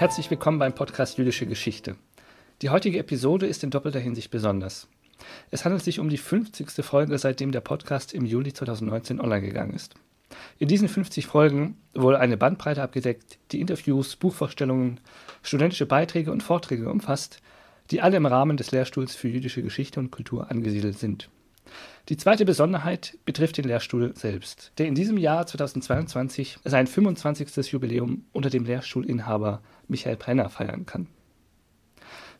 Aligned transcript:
Herzlich 0.00 0.30
willkommen 0.30 0.58
beim 0.58 0.74
Podcast 0.74 1.18
Jüdische 1.18 1.44
Geschichte. 1.44 1.94
Die 2.62 2.70
heutige 2.70 2.98
Episode 2.98 3.46
ist 3.46 3.62
in 3.62 3.68
doppelter 3.68 4.00
Hinsicht 4.00 4.30
besonders. 4.30 4.88
Es 5.50 5.66
handelt 5.66 5.84
sich 5.84 6.00
um 6.00 6.08
die 6.08 6.16
50. 6.16 6.82
Folge, 6.82 7.18
seitdem 7.18 7.52
der 7.52 7.60
Podcast 7.60 8.14
im 8.14 8.24
Juli 8.24 8.54
2019 8.54 9.20
online 9.20 9.42
gegangen 9.42 9.74
ist. 9.74 9.96
In 10.58 10.68
diesen 10.68 10.88
50 10.88 11.26
Folgen 11.26 11.76
wurde 11.92 12.18
eine 12.18 12.38
Bandbreite 12.38 12.82
abgedeckt, 12.82 13.36
die 13.52 13.60
Interviews, 13.60 14.16
Buchvorstellungen, 14.16 15.00
studentische 15.42 15.84
Beiträge 15.84 16.32
und 16.32 16.42
Vorträge 16.42 16.88
umfasst, 16.88 17.42
die 17.90 18.00
alle 18.00 18.16
im 18.16 18.24
Rahmen 18.24 18.56
des 18.56 18.70
Lehrstuhls 18.70 19.14
für 19.14 19.28
jüdische 19.28 19.62
Geschichte 19.62 20.00
und 20.00 20.10
Kultur 20.10 20.50
angesiedelt 20.50 20.98
sind. 20.98 21.28
Die 22.08 22.16
zweite 22.16 22.44
Besonderheit 22.44 23.18
betrifft 23.24 23.56
den 23.58 23.66
Lehrstuhl 23.66 24.12
selbst, 24.16 24.72
der 24.78 24.86
in 24.86 24.94
diesem 24.94 25.16
Jahr 25.16 25.46
2022 25.46 26.58
sein 26.64 26.86
25. 26.86 27.70
Jubiläum 27.70 28.24
unter 28.32 28.50
dem 28.50 28.64
Lehrstuhlinhaber 28.64 29.62
Michael 29.88 30.16
Brenner 30.16 30.48
feiern 30.48 30.86
kann. 30.86 31.06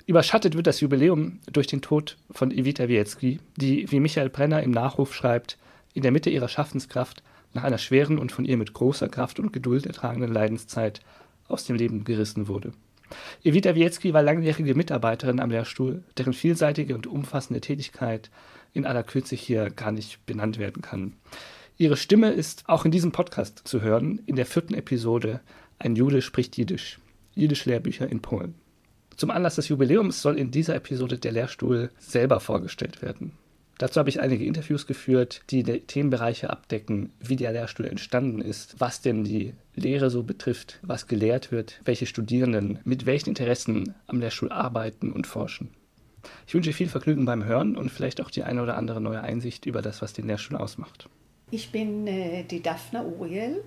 Überschattet 0.06 0.56
wird 0.56 0.66
das 0.66 0.80
Jubiläum 0.80 1.38
durch 1.52 1.66
den 1.66 1.82
Tod 1.82 2.16
von 2.30 2.50
Evita 2.50 2.88
Wietzki, 2.88 3.38
die, 3.56 3.90
wie 3.92 4.00
Michael 4.00 4.30
Brenner 4.30 4.62
im 4.62 4.72
Nachruf 4.72 5.14
schreibt, 5.14 5.56
in 5.94 6.02
der 6.02 6.10
Mitte 6.10 6.30
ihrer 6.30 6.48
Schaffenskraft 6.48 7.22
nach 7.52 7.64
einer 7.64 7.78
schweren 7.78 8.18
und 8.18 8.32
von 8.32 8.44
ihr 8.44 8.56
mit 8.56 8.72
großer 8.72 9.08
Kraft 9.08 9.38
und 9.38 9.52
Geduld 9.52 9.86
ertragenen 9.86 10.32
Leidenszeit 10.32 11.00
aus 11.48 11.64
dem 11.64 11.76
Leben 11.76 12.04
gerissen 12.04 12.48
wurde. 12.48 12.72
Evita 13.42 13.74
Wietzki 13.74 14.12
war 14.12 14.22
langjährige 14.22 14.74
Mitarbeiterin 14.74 15.40
am 15.40 15.50
Lehrstuhl, 15.50 16.02
deren 16.16 16.32
vielseitige 16.32 16.94
und 16.94 17.06
umfassende 17.06 17.60
Tätigkeit 17.60 18.30
in 18.72 18.86
aller 18.86 19.02
Kürze 19.02 19.36
hier 19.36 19.70
gar 19.70 19.92
nicht 19.92 20.24
benannt 20.26 20.58
werden 20.58 20.82
kann. 20.82 21.14
Ihre 21.76 21.96
Stimme 21.96 22.30
ist 22.30 22.64
auch 22.66 22.84
in 22.84 22.90
diesem 22.90 23.12
Podcast 23.12 23.62
zu 23.64 23.80
hören, 23.80 24.20
in 24.26 24.36
der 24.36 24.46
vierten 24.46 24.74
Episode 24.74 25.40
Ein 25.78 25.96
Jude 25.96 26.20
spricht 26.20 26.56
Jiddisch, 26.56 26.98
Jiddisch-Lehrbücher 27.34 28.08
in 28.08 28.20
Polen. 28.20 28.54
Zum 29.16 29.30
Anlass 29.30 29.56
des 29.56 29.68
Jubiläums 29.68 30.22
soll 30.22 30.38
in 30.38 30.50
dieser 30.50 30.74
Episode 30.74 31.18
der 31.18 31.32
Lehrstuhl 31.32 31.90
selber 31.98 32.40
vorgestellt 32.40 33.02
werden. 33.02 33.32
Dazu 33.80 33.98
habe 33.98 34.10
ich 34.10 34.20
einige 34.20 34.44
Interviews 34.44 34.86
geführt, 34.86 35.40
die 35.48 35.62
Themenbereiche 35.62 36.50
abdecken, 36.50 37.12
wie 37.18 37.36
der 37.36 37.52
Lehrstuhl 37.52 37.86
entstanden 37.86 38.42
ist, 38.42 38.76
was 38.78 39.00
denn 39.00 39.24
die 39.24 39.54
Lehre 39.80 40.10
so 40.10 40.22
betrifft, 40.22 40.78
was 40.82 41.06
gelehrt 41.06 41.50
wird, 41.50 41.80
welche 41.84 42.06
Studierenden 42.06 42.78
mit 42.84 43.06
welchen 43.06 43.30
Interessen 43.30 43.94
am 44.06 44.20
Lehrstuhl 44.20 44.52
arbeiten 44.52 45.12
und 45.12 45.26
forschen. 45.26 45.70
Ich 46.46 46.54
wünsche 46.54 46.72
viel 46.72 46.88
Vergnügen 46.88 47.24
beim 47.24 47.44
Hören 47.44 47.76
und 47.76 47.90
vielleicht 47.90 48.20
auch 48.20 48.30
die 48.30 48.42
eine 48.42 48.62
oder 48.62 48.76
andere 48.76 49.00
neue 49.00 49.22
Einsicht 49.22 49.66
über 49.66 49.82
das, 49.82 50.02
was 50.02 50.12
den 50.12 50.26
Lehrstuhl 50.26 50.56
ausmacht. 50.56 51.08
Ich 51.50 51.72
bin 51.72 52.06
äh, 52.06 52.44
die 52.44 52.62
Daphne 52.62 53.04
Uriel. 53.04 53.62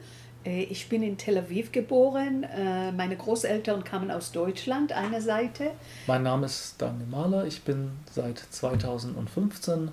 Äh, 0.46 0.64
ich 0.64 0.88
bin 0.88 1.04
in 1.04 1.18
Tel 1.18 1.38
Aviv 1.38 1.72
geboren. 1.72 2.44
Äh, 2.44 2.92
meine 2.92 3.18
Großeltern 3.18 3.84
kamen 3.84 4.12
aus 4.12 4.32
Deutschland, 4.32 4.94
eine 4.94 5.22
Seite. 5.22 5.72
Mein 6.08 6.24
Name 6.24 6.46
ist 6.46 6.76
Daniel 6.78 7.08
Mahler. 7.08 7.46
Ich 7.46 7.62
bin 7.64 7.92
seit 8.12 8.38
2015 8.38 9.92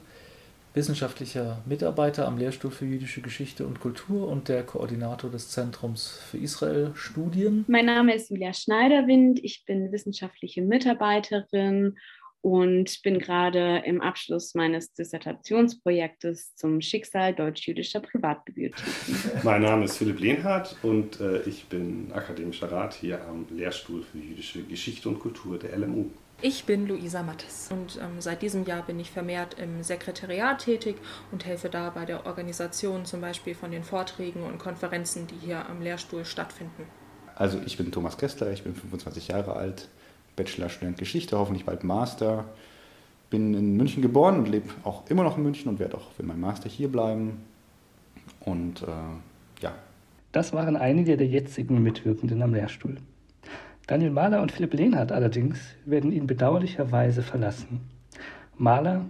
wissenschaftlicher 0.75 1.63
Mitarbeiter 1.67 2.27
am 2.27 2.39
Lehrstuhl 2.39 2.71
für 2.71 2.85
jüdische 2.85 3.21
Geschichte 3.21 3.67
und 3.67 3.81
Kultur 3.81 4.29
und 4.29 4.49
der 4.49 4.63
Koordinator 4.63 5.31
des 5.31 5.51
Zentrums 5.51 6.21
für 6.31 6.39
Israel-Studien. 6.39 7.65
Mein 7.69 7.87
Name 7.87 8.15
ist 8.15 8.31
Julia 8.31 8.53
Schneiderwind. 8.53 9.41
Ich 9.43 9.65
bin 9.67 9.91
wissenschaftliche 9.91 10.63
Mitarbeiterin 10.63 11.97
und 12.43 13.03
bin 13.03 13.19
gerade 13.19 13.83
im 13.85 14.01
Abschluss 14.01 14.55
meines 14.55 14.93
Dissertationsprojektes 14.95 16.55
zum 16.55 16.81
Schicksal 16.81 17.35
deutsch-jüdischer 17.35 18.01
Privatbibliotheken. 18.01 19.41
Mein 19.43 19.63
Name 19.63 19.85
ist 19.85 19.99
Philipp 19.99 20.21
Lehnhardt 20.21 20.77
und 20.83 21.21
äh, 21.21 21.43
ich 21.43 21.67
bin 21.67 22.11
akademischer 22.13 22.73
Rat 22.73 22.95
hier 22.95 23.23
am 23.27 23.47
Lehrstuhl 23.51 24.03
für 24.03 24.19
jüdische 24.19 24.63
Geschichte 24.63 25.09
und 25.09 25.19
Kultur 25.19 25.59
der 25.59 25.77
LMU. 25.77 26.07
Ich 26.43 26.65
bin 26.65 26.89
Luisa 26.89 27.23
Mattes 27.23 27.69
und 27.71 27.99
ähm, 28.03 28.19
seit 28.21 28.41
diesem 28.41 28.65
Jahr 28.65 28.83
bin 28.83 28.99
ich 28.99 29.11
vermehrt 29.11 29.57
im 29.59 29.83
Sekretariat 29.83 30.65
tätig 30.65 30.97
und 31.33 31.45
helfe 31.45 31.69
da 31.69 31.91
bei 31.91 32.07
der 32.07 32.25
Organisation 32.25 33.05
zum 33.05 33.21
Beispiel 33.21 33.55
von 33.55 33.71
den 33.71 33.85
Vorträgen 33.85 34.43
und 34.45 34.57
Konferenzen, 34.59 35.27
die 35.27 35.35
hier 35.47 35.69
am 35.69 35.83
Lehrstuhl 35.83 36.25
stattfinden. 36.25 36.85
Also 37.35 37.59
ich 37.67 37.77
bin 37.77 37.93
Thomas 37.93 38.17
Kessler, 38.17 38.51
ich 38.53 38.63
bin 38.63 38.75
25 38.75 39.29
Jahre 39.29 39.55
alt, 39.55 39.89
Bachelorstudent 40.37 40.97
Geschichte, 40.97 41.39
hoffentlich 41.39 41.67
bald 41.67 41.85
Master. 41.85 42.47
Bin 43.29 43.53
in 43.53 43.77
München 43.77 44.01
geboren 44.01 44.39
und 44.39 44.49
lebe 44.49 44.71
auch 44.83 45.11
immer 45.11 45.25
noch 45.25 45.37
in 45.37 45.43
München 45.43 45.69
und 45.69 45.79
werde 45.79 45.99
auch 45.99 46.11
für 46.13 46.23
meinen 46.23 46.41
Master 46.41 46.71
hier 46.71 46.89
bleiben. 46.89 47.45
Und 48.41 48.81
äh, 48.83 48.87
ja. 49.61 49.75
Das 50.33 50.55
waren 50.55 50.77
einige 50.77 51.19
der 51.19 51.27
jetzigen 51.27 51.83
Mitwirkenden 51.83 52.41
am 52.41 52.55
Lehrstuhl. 52.55 52.97
Daniel 53.91 54.13
Mahler 54.13 54.41
und 54.41 54.53
Philipp 54.53 54.75
Lehnhardt 54.75 55.11
allerdings 55.11 55.59
werden 55.85 56.13
ihn 56.13 56.29
bedauerlicherweise 56.29 57.25
verlassen. 57.25 57.81
Mahler, 58.57 59.05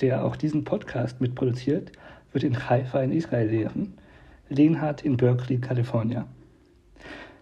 der 0.00 0.24
auch 0.24 0.34
diesen 0.34 0.64
Podcast 0.64 1.20
mitproduziert, 1.20 1.92
wird 2.32 2.42
in 2.42 2.68
Haifa 2.68 3.00
in 3.02 3.12
Israel 3.12 3.48
lehren, 3.48 3.94
Lehnhardt 4.48 5.02
in 5.02 5.16
Berkeley, 5.16 5.58
Kalifornien. 5.58 6.24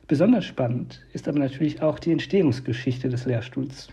Besonders 0.08 0.44
spannend 0.44 1.06
ist 1.14 1.26
aber 1.26 1.38
natürlich 1.38 1.80
auch 1.80 1.98
die 1.98 2.12
Entstehungsgeschichte 2.12 3.08
des 3.08 3.24
Lehrstuhls. 3.24 3.88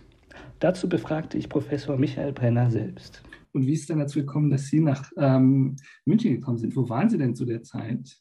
Dazu 0.60 0.90
befragte 0.90 1.38
ich 1.38 1.48
Professor 1.48 1.96
Michael 1.96 2.34
Brenner 2.34 2.70
selbst. 2.72 3.24
Und 3.54 3.68
wie 3.68 3.72
ist 3.72 3.84
es 3.84 3.88
denn 3.88 4.00
dazu 4.00 4.20
gekommen, 4.20 4.50
dass 4.50 4.66
Sie 4.66 4.82
nach 4.82 5.10
ähm, 5.16 5.78
München 6.04 6.34
gekommen 6.34 6.58
sind? 6.58 6.76
Wo 6.76 6.90
waren 6.90 7.10
Sie 7.10 7.18
denn 7.18 7.36
zu 7.36 7.46
der 7.46 7.64
Zeit? 7.64 8.18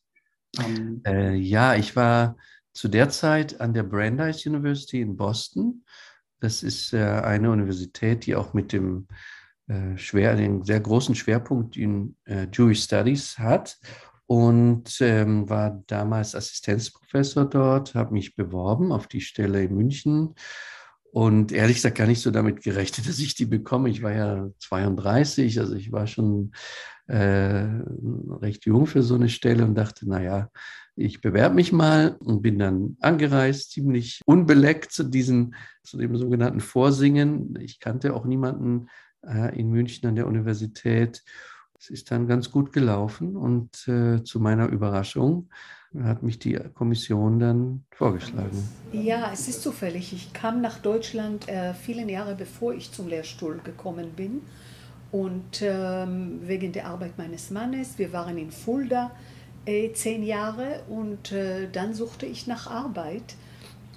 Ähm, 0.65 1.03
äh, 1.05 1.35
ja, 1.35 1.75
ich 1.75 1.97
war 1.97 2.37
zu 2.73 2.89
der 2.89 3.09
Zeit 3.09 3.61
an 3.61 3.75
der 3.75 3.83
Brandeis 3.83 4.47
University 4.47 5.01
in 5.01 5.17
Boston. 5.17 5.85
Das 6.41 6.63
ist 6.63 6.93
äh, 6.93 7.05
eine 7.05 7.51
Universität, 7.51 8.27
die 8.27 8.35
auch 8.35 8.55
mit 8.55 8.73
dem 8.73 9.07
äh, 9.69 9.97
schwer, 9.97 10.37
den 10.37 10.65
sehr 10.65 10.81
großen 10.81 11.15
Schwerpunkt 11.15 11.77
in 11.77 12.17
äh, 12.25 12.47
Jewish 12.53 12.83
Studies 12.83 13.39
hat 13.39 13.79
und 14.27 15.01
ähm, 15.01 15.49
war 15.49 15.83
damals 15.87 16.35
Assistenzprofessor 16.35 17.47
dort, 17.47 17.95
habe 17.95 18.15
mich 18.15 18.37
beworben 18.37 18.93
auf 18.93 19.07
die 19.07 19.21
Stelle 19.21 19.65
in 19.65 19.75
München 19.75 20.35
und 21.13 21.51
ehrlich 21.51 21.77
gesagt 21.77 21.99
gar 21.99 22.07
nicht 22.07 22.23
so 22.23 22.31
damit 22.31 22.63
gerechnet, 22.63 23.07
dass 23.09 23.19
ich 23.19 23.35
die 23.35 23.47
bekomme. 23.47 23.89
Ich 23.89 24.03
war 24.03 24.13
ja 24.13 24.49
32, 24.61 25.59
also 25.59 25.75
ich 25.75 25.93
war 25.93 26.07
schon 26.07 26.53
äh, 27.11 27.67
recht 28.41 28.65
jung 28.67 28.87
für 28.87 29.03
so 29.03 29.15
eine 29.15 29.29
Stelle 29.29 29.65
und 29.65 29.75
dachte, 29.75 30.09
naja, 30.09 30.51
ich 30.97 31.21
bewerbe 31.21 31.55
mich 31.55 31.73
mal 31.73 32.17
und 32.21 32.43
bin 32.43 32.59
dann 32.59 32.97
angereist, 33.01 33.73
ziemlich 33.73 34.21
unbeleckt 34.27 34.93
zu 34.93 35.05
diesem, 35.05 35.55
zu 35.83 35.97
dem 35.99 36.17
sogenannten 36.17 36.61
Vorsingen. 36.61 37.59
Ich 37.61 37.81
kannte 37.81 38.15
auch 38.15 38.25
niemanden 38.25 38.89
äh, 39.27 39.59
in 39.59 39.71
München 39.71 40.09
an 40.09 40.17
der 40.17 40.27
Universität 40.27 41.23
es 41.81 41.89
ist 41.89 42.11
dann 42.11 42.27
ganz 42.27 42.51
gut 42.51 42.75
gelaufen 42.75 43.37
und 43.37 43.89
äh, 43.89 44.23
zu 44.23 44.39
meiner 44.39 44.69
Überraschung 44.69 45.49
hat 45.99 46.23
mich 46.23 46.39
die 46.39 46.61
Kommission 46.75 47.41
dann 47.41 47.85
vorgeschlagen. 47.91 48.69
Ja, 48.93 49.31
es 49.33 49.49
ist 49.49 49.63
zufällig. 49.63 50.13
Ich 50.13 50.33
kam 50.35 50.61
nach 50.61 50.79
Deutschland 50.79 51.49
äh, 51.49 51.73
viele 51.73 52.09
Jahre 52.09 52.35
bevor 52.35 52.75
ich 52.75 52.93
zum 52.93 53.09
Lehrstuhl 53.09 53.61
gekommen 53.65 54.13
bin. 54.15 54.43
Und 55.13 55.63
ähm, 55.63 56.41
wegen 56.43 56.73
der 56.73 56.87
Arbeit 56.87 57.19
meines 57.19 57.51
Mannes, 57.51 57.99
wir 57.99 58.13
waren 58.13 58.39
in 58.39 58.51
Fulda 58.51 59.11
äh, 59.67 59.93
zehn 59.93 60.23
Jahre 60.23 60.83
und 60.89 61.33
äh, 61.33 61.69
dann 61.71 61.95
suchte 61.95 62.27
ich 62.27 62.47
nach 62.47 62.69
Arbeit. 62.69 63.35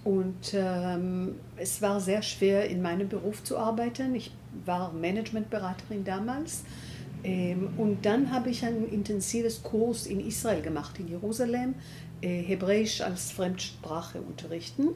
Und 0.03 0.53
ähm, 0.53 1.35
es 1.55 1.81
war 1.81 1.99
sehr 2.01 2.23
schwer, 2.23 2.69
in 2.69 2.81
meinem 2.81 3.07
Beruf 3.07 3.43
zu 3.43 3.57
arbeiten. 3.57 4.15
Ich 4.15 4.31
war 4.65 4.91
Managementberaterin 4.91 6.03
damals 6.03 6.63
ähm, 7.23 7.69
und 7.77 8.05
dann 8.05 8.31
habe 8.31 8.49
ich 8.49 8.65
ein 8.65 8.87
intensives 8.89 9.63
Kurs 9.63 10.05
in 10.05 10.19
Israel 10.19 10.61
gemacht, 10.61 10.99
in 10.99 11.07
Jerusalem, 11.07 11.75
äh, 12.21 12.41
Hebräisch 12.41 13.01
als 13.01 13.31
Fremdsprache 13.31 14.21
unterrichten. 14.21 14.89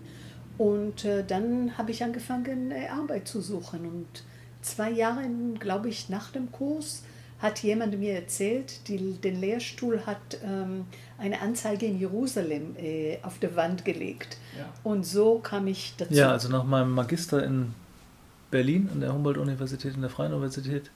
Und 0.58 1.06
äh, 1.06 1.24
dann 1.26 1.78
habe 1.78 1.92
ich 1.92 2.04
angefangen, 2.04 2.72
äh, 2.72 2.88
Arbeit 2.88 3.28
zu 3.28 3.42
suchen. 3.42 3.86
Und 3.86 4.24
zwei 4.62 4.92
Jahre, 4.92 5.24
glaube 5.60 5.90
ich, 5.90 6.10
nach 6.10 6.32
dem 6.32 6.52
Kurs 6.52 7.04
hat 7.40 7.62
jemand 7.62 8.00
mir 8.00 8.14
erzählt, 8.14 8.88
die, 8.88 9.14
den 9.14 9.40
Lehrstuhl 9.40 10.06
hat 10.06 10.40
ähm, 10.44 10.86
eine 11.18 11.40
Anzeige 11.42 11.86
in 11.86 12.00
Jerusalem 12.00 12.76
äh, 12.78 13.20
auf 13.22 13.38
der 13.40 13.56
Wand 13.56 13.86
gelegt. 13.86 14.38
Ja. 14.58 14.66
Und 14.84 15.06
so 15.06 15.40
kam 15.40 15.68
ich 15.68 15.94
dazu. 15.98 16.14
Ja, 16.14 16.32
also 16.32 16.50
nach 16.50 16.64
meinem 16.64 16.92
Magister 16.92 17.44
in 17.44 17.74
Berlin 18.50 18.90
an 18.92 19.02
der 19.02 19.14
Humboldt-Universität, 19.14 19.94
in 19.94 20.02
der 20.02 20.10
Freien 20.10 20.34
Universität, 20.34 20.90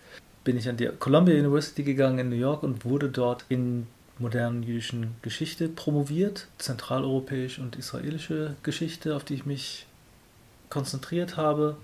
bin 0.43 0.57
ich 0.57 0.67
an 0.67 0.77
die 0.77 0.87
Columbia 0.87 1.35
University 1.35 1.83
gegangen 1.83 2.17
in 2.17 2.29
New 2.29 2.35
York 2.35 2.63
und 2.63 2.85
wurde 2.85 3.09
dort 3.09 3.45
in 3.49 3.85
modernen 4.17 4.63
jüdischen 4.63 5.15
Geschichte 5.21 5.67
promoviert, 5.67 6.47
zentraleuropäische 6.57 7.61
und 7.61 7.75
israelische 7.75 8.55
Geschichte, 8.63 9.15
auf 9.15 9.23
die 9.23 9.35
ich 9.35 9.45
mich 9.45 9.85
konzentriert 10.69 11.37
habe, 11.37 11.77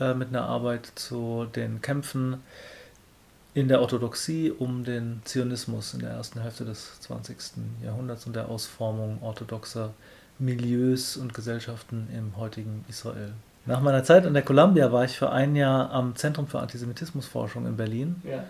äh, 0.00 0.14
mit 0.14 0.28
einer 0.28 0.46
Arbeit 0.46 0.90
zu 0.94 1.46
den 1.54 1.80
Kämpfen 1.80 2.42
in 3.54 3.68
der 3.68 3.80
Orthodoxie 3.80 4.50
um 4.50 4.84
den 4.84 5.22
Zionismus 5.24 5.94
in 5.94 6.00
der 6.00 6.10
ersten 6.10 6.40
Hälfte 6.40 6.64
des 6.64 7.00
20. 7.00 7.36
Jahrhunderts 7.84 8.26
und 8.26 8.36
der 8.36 8.48
Ausformung 8.48 9.18
orthodoxer 9.22 9.92
Milieus 10.38 11.16
und 11.16 11.34
Gesellschaften 11.34 12.08
im 12.16 12.36
heutigen 12.36 12.84
Israel. 12.88 13.32
Nach 13.66 13.80
meiner 13.80 14.02
Zeit 14.04 14.24
an 14.24 14.32
der 14.32 14.42
Columbia 14.42 14.90
war 14.90 15.04
ich 15.04 15.18
für 15.18 15.30
ein 15.30 15.54
Jahr 15.54 15.90
am 15.90 16.16
Zentrum 16.16 16.46
für 16.46 16.60
Antisemitismusforschung 16.60 17.66
in 17.66 17.76
Berlin 17.76 18.22
ja, 18.24 18.44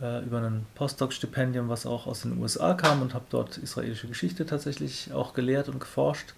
ja. 0.00 0.18
Äh, 0.18 0.22
über 0.24 0.42
ein 0.42 0.66
Postdoc-Stipendium, 0.74 1.68
was 1.68 1.86
auch 1.86 2.06
aus 2.06 2.22
den 2.22 2.38
USA 2.38 2.74
kam 2.74 3.00
und 3.00 3.14
habe 3.14 3.24
dort 3.30 3.56
israelische 3.56 4.06
Geschichte 4.06 4.44
tatsächlich 4.44 5.12
auch 5.14 5.32
gelehrt 5.32 5.68
und 5.68 5.80
geforscht. 5.80 6.34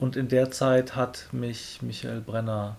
Und 0.00 0.16
in 0.16 0.28
der 0.28 0.50
Zeit 0.50 0.96
hat 0.96 1.28
mich 1.30 1.80
Michael 1.82 2.20
Brenner 2.20 2.76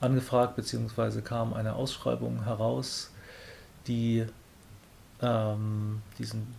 angefragt, 0.00 0.56
beziehungsweise 0.56 1.22
kam 1.22 1.54
eine 1.54 1.74
Ausschreibung 1.74 2.44
heraus, 2.44 3.12
die 3.86 4.26
ähm, 5.22 6.02
diesen 6.18 6.54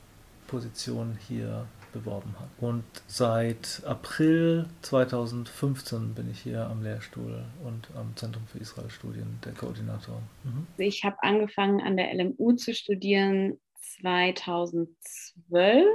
Position 0.48 1.18
hier 1.28 1.68
beworben 1.94 2.36
hat. 2.40 2.50
Und 2.60 2.84
seit 3.08 3.82
April 3.86 4.68
2015 4.82 6.14
bin 6.14 6.30
ich 6.30 6.40
hier 6.40 6.68
am 6.68 6.84
Lehrstuhl 6.84 7.44
und 7.64 7.90
am 7.96 8.16
Zentrum 8.16 8.46
für 8.48 8.60
Israel-Studien 8.60 9.40
der 9.44 9.54
Koordinator. 9.54 10.22
Mhm. 10.44 10.68
Ich 10.78 11.04
habe 11.04 11.18
angefangen 11.22 11.82
an 11.82 11.98
der 11.98 12.14
LMU 12.14 12.54
zu 12.54 12.74
studieren 12.74 13.60
2012. 14.02 15.86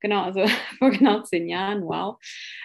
Genau, 0.00 0.22
also 0.22 0.46
vor 0.78 0.90
genau 0.90 1.22
zehn 1.22 1.48
Jahren, 1.48 1.82
wow. 1.84 2.16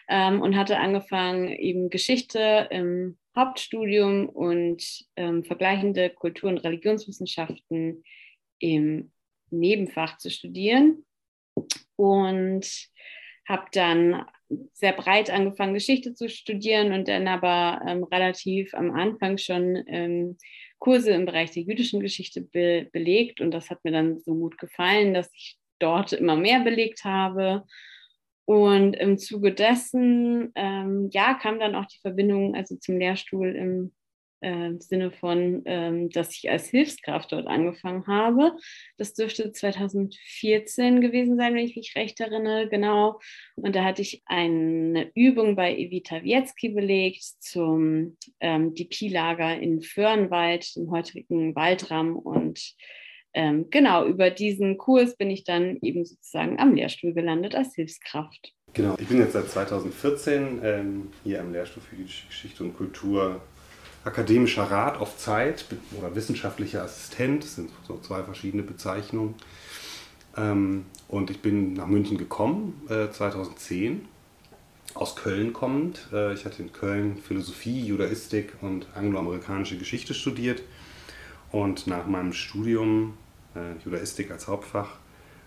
Ähm, 0.10 0.42
und 0.42 0.56
hatte 0.56 0.78
angefangen, 0.80 1.50
eben 1.50 1.90
Geschichte 1.90 2.68
im 2.72 3.18
Hauptstudium 3.36 4.28
und 4.28 4.84
ähm, 5.16 5.44
vergleichende 5.44 6.10
Kultur- 6.10 6.50
und 6.50 6.58
Religionswissenschaften 6.60 8.04
im 8.60 9.12
Nebenfach 9.50 10.18
zu 10.18 10.30
studieren 10.30 11.06
und 11.96 12.68
habe 13.48 13.66
dann 13.72 14.26
sehr 14.74 14.94
breit 14.94 15.30
angefangen, 15.30 15.74
Geschichte 15.74 16.14
zu 16.14 16.30
studieren 16.30 16.92
und 16.92 17.08
dann 17.08 17.28
aber 17.28 17.82
ähm, 17.88 18.04
relativ 18.04 18.74
am 18.74 18.92
Anfang 18.92 19.38
schon 19.38 19.84
ähm, 19.88 20.38
Kurse 20.80 21.12
im 21.12 21.26
Bereich 21.26 21.52
der 21.52 21.64
jüdischen 21.64 22.00
Geschichte 22.00 22.42
be 22.42 22.90
belegt. 22.92 23.40
Und 23.40 23.52
das 23.52 23.70
hat 23.70 23.84
mir 23.84 23.92
dann 23.92 24.20
so 24.20 24.34
gut 24.34 24.58
gefallen, 24.58 25.14
dass 25.14 25.32
ich 25.34 25.58
dort 25.82 26.14
immer 26.14 26.36
mehr 26.36 26.62
belegt 26.62 27.04
habe. 27.04 27.66
Und 28.46 28.96
im 28.96 29.18
Zuge 29.18 29.54
dessen, 29.54 30.52
ähm, 30.56 31.10
ja, 31.12 31.36
kam 31.36 31.60
dann 31.60 31.76
auch 31.76 31.86
die 31.86 32.00
Verbindung 32.00 32.56
also 32.56 32.76
zum 32.76 32.98
Lehrstuhl 32.98 33.56
im 33.56 33.92
äh, 34.42 34.74
Sinne 34.80 35.12
von, 35.12 35.62
ähm, 35.66 36.10
dass 36.10 36.36
ich 36.36 36.50
als 36.50 36.70
Hilfskraft 36.70 37.32
dort 37.32 37.48
angefangen 37.48 38.08
habe. 38.08 38.58
Das 38.98 39.14
dürfte 39.14 39.52
2014 39.52 41.00
gewesen 41.00 41.38
sein, 41.38 41.54
wenn 41.54 41.66
ich 41.66 41.76
mich 41.76 41.96
recht 41.96 42.20
erinnere, 42.20 42.68
genau. 42.68 43.20
Und 43.56 43.76
da 43.76 43.84
hatte 43.84 44.02
ich 44.02 44.24
eine 44.26 45.12
Übung 45.16 45.56
bei 45.56 45.76
Evita 45.76 46.24
Wietzki 46.24 46.70
belegt 46.70 47.24
zum 47.40 48.18
ähm, 48.40 48.74
DP-Lager 48.74 49.60
in 49.60 49.82
Föhrenwald, 49.82 50.76
dem 50.76 50.92
heutigen 50.92 51.56
Waldramm. 51.56 52.18
Und 52.18 52.76
ähm, 53.34 53.68
genau, 53.70 54.06
über 54.06 54.30
diesen 54.30 54.78
Kurs 54.78 55.16
bin 55.16 55.30
ich 55.30 55.44
dann 55.44 55.78
eben 55.82 56.06
sozusagen 56.06 56.60
am 56.60 56.74
Lehrstuhl 56.74 57.14
gelandet 57.14 57.56
als 57.56 57.76
Hilfskraft. 57.76 58.54
Genau, 58.74 58.96
ich 59.00 59.08
bin 59.08 59.20
jetzt 59.20 59.34
seit 59.34 59.50
2014 59.50 60.60
ähm, 60.64 61.08
hier 61.24 61.42
am 61.42 61.52
Lehrstuhl 61.52 61.84
für 61.84 61.96
Geschichte 61.96 62.64
und 62.64 62.76
Kultur 62.76 63.42
akademischer 64.04 64.64
Rat 64.64 65.00
auf 65.00 65.18
Zeit 65.18 65.66
oder 65.98 66.16
wissenschaftlicher 66.16 66.84
Assistent, 66.84 67.44
das 67.44 67.56
sind 67.56 67.70
so 67.88 68.00
zwei 68.00 68.24
verschiedene 68.24 68.64
Bezeichnungen. 68.64 69.36
Ähm, 70.36 70.86
und 71.08 71.30
ich 71.30 71.42
bin 71.42 71.74
nach 71.74 71.88
München 71.88 72.18
gekommen, 72.18 72.82
2010, 72.88 73.94
äh, 73.94 74.00
aus 74.96 75.16
Köln 75.16 75.54
kommend. 75.54 76.08
Äh, 76.12 76.34
ich 76.34 76.46
hatte 76.46 76.62
in 76.62 76.74
Köln 76.74 77.18
Philosophie, 77.18 77.86
Judaistik 77.86 78.54
und 78.62 78.88
angloamerikanische 78.96 79.78
Geschichte 79.78 80.14
studiert. 80.14 80.62
Und 81.52 81.88
nach 81.88 82.08
meinem 82.08 82.34
Studium, 82.34 83.18
äh, 83.56 83.84
Judaistik 83.84 84.32
als 84.32 84.48
Hauptfach, 84.48 84.90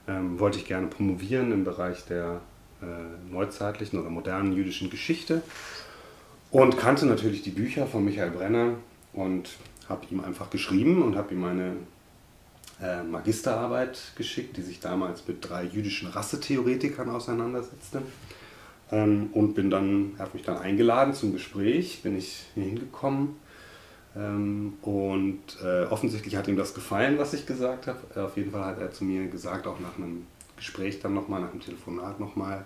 ähm, 0.06 0.38
wollte 0.38 0.58
ich 0.58 0.66
gerne 0.66 0.88
promovieren 0.88 1.52
im 1.52 1.64
Bereich 1.64 2.04
der 2.04 2.40
neuzeitlichen 3.30 3.98
oder 3.98 4.10
modernen 4.10 4.52
jüdischen 4.52 4.90
Geschichte 4.90 5.40
und 6.50 6.76
kannte 6.76 7.06
natürlich 7.06 7.42
die 7.42 7.50
Bücher 7.50 7.86
von 7.86 8.04
Michael 8.04 8.30
Brenner 8.30 8.74
und 9.12 9.56
habe 9.88 10.06
ihm 10.10 10.20
einfach 10.20 10.50
geschrieben 10.50 11.02
und 11.02 11.16
habe 11.16 11.34
ihm 11.34 11.40
meine 11.40 11.76
äh, 12.80 13.02
Magisterarbeit 13.02 14.12
geschickt, 14.16 14.56
die 14.56 14.62
sich 14.62 14.80
damals 14.80 15.26
mit 15.26 15.48
drei 15.48 15.64
jüdischen 15.64 16.08
Rassetheoretikern 16.08 17.08
auseinandersetzte. 17.08 18.02
Ähm, 18.92 19.30
und 19.32 19.54
bin 19.54 19.70
dann, 19.70 20.12
habe 20.18 20.30
mich 20.34 20.42
dann 20.42 20.58
eingeladen 20.58 21.14
zum 21.14 21.32
Gespräch, 21.32 22.02
bin 22.02 22.16
ich 22.16 22.44
hier 22.54 22.64
hingekommen. 22.64 23.36
Ähm, 24.16 24.74
und 24.82 25.42
äh, 25.62 25.84
offensichtlich 25.84 26.36
hat 26.36 26.46
ihm 26.48 26.56
das 26.56 26.74
gefallen, 26.74 27.18
was 27.18 27.34
ich 27.34 27.46
gesagt 27.46 27.86
habe. 27.86 28.24
Auf 28.24 28.36
jeden 28.36 28.52
Fall 28.52 28.64
hat 28.64 28.80
er 28.80 28.90
zu 28.90 29.04
mir 29.04 29.26
gesagt, 29.28 29.66
auch 29.66 29.80
nach 29.80 29.96
einem 29.96 30.26
Gespräch 30.56 31.00
dann 31.00 31.14
nochmal, 31.14 31.40
nach 31.40 31.50
einem 31.50 31.60
Telefonat 31.60 32.20
nochmal, 32.20 32.64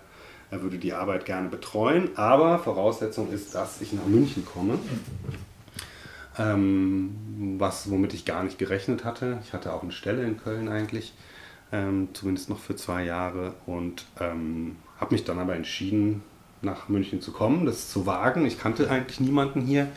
er 0.51 0.61
würde 0.63 0.77
die 0.77 0.93
Arbeit 0.93 1.25
gerne 1.25 1.49
betreuen, 1.49 2.09
aber 2.15 2.59
Voraussetzung 2.59 3.31
ist, 3.31 3.53
dass 3.53 3.81
ich 3.81 3.93
nach 3.93 4.05
München 4.05 4.45
komme. 4.45 4.79
Ähm, 6.37 7.55
was, 7.59 7.89
womit 7.91 8.13
ich 8.13 8.25
gar 8.25 8.43
nicht 8.43 8.57
gerechnet 8.57 9.03
hatte. 9.03 9.39
Ich 9.43 9.53
hatte 9.53 9.73
auch 9.73 9.83
eine 9.83 9.91
Stelle 9.91 10.23
in 10.23 10.37
Köln 10.37 10.69
eigentlich, 10.69 11.13
ähm, 11.71 12.09
zumindest 12.13 12.49
noch 12.49 12.59
für 12.59 12.75
zwei 12.75 13.03
Jahre 13.03 13.53
und 13.65 14.05
ähm, 14.19 14.77
habe 14.99 15.13
mich 15.13 15.23
dann 15.23 15.37
aber 15.37 15.55
entschieden, 15.55 16.23
nach 16.61 16.89
München 16.89 17.21
zu 17.21 17.31
kommen, 17.31 17.65
das 17.65 17.89
zu 17.89 18.05
wagen. 18.05 18.45
Ich 18.45 18.59
kannte 18.59 18.89
eigentlich 18.89 19.19
niemanden 19.19 19.61
hier 19.61 19.83
äh, 19.83 19.87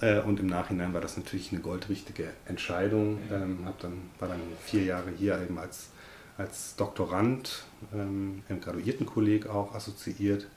und 0.00 0.40
im 0.40 0.46
Nachhinein 0.46 0.92
war 0.92 1.00
das 1.00 1.16
natürlich 1.16 1.52
eine 1.52 1.60
goldrichtige 1.60 2.28
Entscheidung. 2.46 3.18
Ähm, 3.30 3.66
dann, 3.80 4.10
war 4.18 4.28
dann 4.28 4.40
vier 4.64 4.84
Jahre 4.84 5.10
hier 5.16 5.40
eben 5.40 5.58
als 5.58 5.88
als 6.36 6.76
Doktorand 6.76 7.64
ähm, 7.92 8.42
im 8.48 8.60
Graduiertenkolleg 8.60 9.46
auch 9.46 9.74
assoziiert 9.74 10.48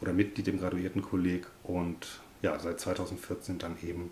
oder 0.00 0.12
Mitglied 0.12 0.48
im 0.48 0.60
Graduiertenkolleg 0.60 1.46
und 1.62 2.20
ja, 2.42 2.58
seit 2.58 2.80
2014 2.80 3.58
dann 3.58 3.76
eben 3.82 4.10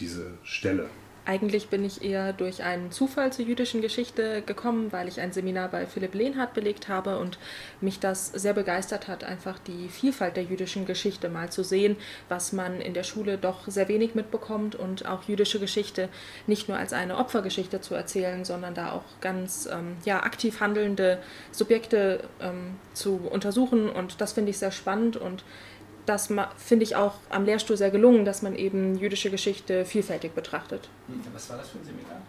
diese 0.00 0.32
Stelle 0.42 0.88
eigentlich 1.28 1.68
bin 1.68 1.84
ich 1.84 2.02
eher 2.02 2.32
durch 2.32 2.62
einen 2.62 2.90
Zufall 2.90 3.30
zur 3.30 3.44
jüdischen 3.44 3.82
Geschichte 3.82 4.40
gekommen, 4.40 4.92
weil 4.92 5.08
ich 5.08 5.20
ein 5.20 5.30
Seminar 5.30 5.68
bei 5.68 5.84
Philipp 5.84 6.14
Lehnhardt 6.14 6.54
belegt 6.54 6.88
habe 6.88 7.18
und 7.18 7.38
mich 7.82 8.00
das 8.00 8.28
sehr 8.28 8.54
begeistert 8.54 9.08
hat, 9.08 9.24
einfach 9.24 9.58
die 9.58 9.90
Vielfalt 9.90 10.38
der 10.38 10.44
jüdischen 10.44 10.86
Geschichte 10.86 11.28
mal 11.28 11.52
zu 11.52 11.62
sehen, 11.62 11.96
was 12.30 12.54
man 12.54 12.80
in 12.80 12.94
der 12.94 13.02
Schule 13.02 13.36
doch 13.36 13.68
sehr 13.68 13.88
wenig 13.88 14.14
mitbekommt 14.14 14.74
und 14.74 15.04
auch 15.04 15.24
jüdische 15.24 15.60
Geschichte 15.60 16.08
nicht 16.46 16.66
nur 16.66 16.78
als 16.78 16.94
eine 16.94 17.18
Opfergeschichte 17.18 17.82
zu 17.82 17.94
erzählen, 17.94 18.46
sondern 18.46 18.72
da 18.72 18.92
auch 18.92 19.04
ganz 19.20 19.68
ähm, 19.70 19.98
ja, 20.06 20.22
aktiv 20.22 20.60
handelnde 20.60 21.18
Subjekte 21.52 22.20
ähm, 22.40 22.76
zu 22.94 23.20
untersuchen. 23.30 23.90
Und 23.90 24.22
das 24.22 24.32
finde 24.32 24.48
ich 24.48 24.56
sehr 24.56 24.72
spannend 24.72 25.18
und 25.18 25.44
das 26.08 26.28
finde 26.56 26.84
ich 26.84 26.96
auch 26.96 27.14
am 27.30 27.44
Lehrstuhl 27.44 27.76
sehr 27.76 27.90
gelungen, 27.90 28.24
dass 28.24 28.42
man 28.42 28.56
eben 28.56 28.98
jüdische 28.98 29.30
Geschichte 29.30 29.84
vielfältig 29.84 30.34
betrachtet. 30.34 30.88
Was 31.32 31.50
war 31.50 31.58
das 31.58 31.68
für 31.68 31.78
ein 31.78 31.84
Seminar? 31.84 32.22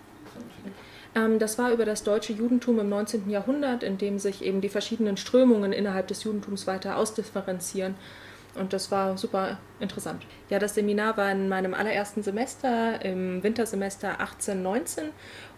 Ähm, 1.15 1.39
das 1.39 1.57
war 1.57 1.71
über 1.71 1.85
das 1.85 2.03
deutsche 2.03 2.33
Judentum 2.33 2.79
im 2.79 2.89
19. 2.89 3.29
Jahrhundert, 3.29 3.83
in 3.83 3.97
dem 3.97 4.19
sich 4.19 4.43
eben 4.43 4.61
die 4.61 4.69
verschiedenen 4.69 5.17
Strömungen 5.17 5.73
innerhalb 5.73 6.07
des 6.07 6.23
Judentums 6.23 6.67
weiter 6.67 6.97
ausdifferenzieren. 6.97 7.95
Und 8.55 8.73
das 8.73 8.91
war 8.91 9.17
super 9.17 9.57
interessant. 9.79 10.23
Ja, 10.49 10.59
das 10.59 10.75
Seminar 10.75 11.17
war 11.17 11.31
in 11.31 11.49
meinem 11.49 11.73
allerersten 11.73 12.23
Semester, 12.23 13.03
im 13.03 13.43
Wintersemester 13.43 14.19
18, 14.19 14.61
19. 14.61 15.05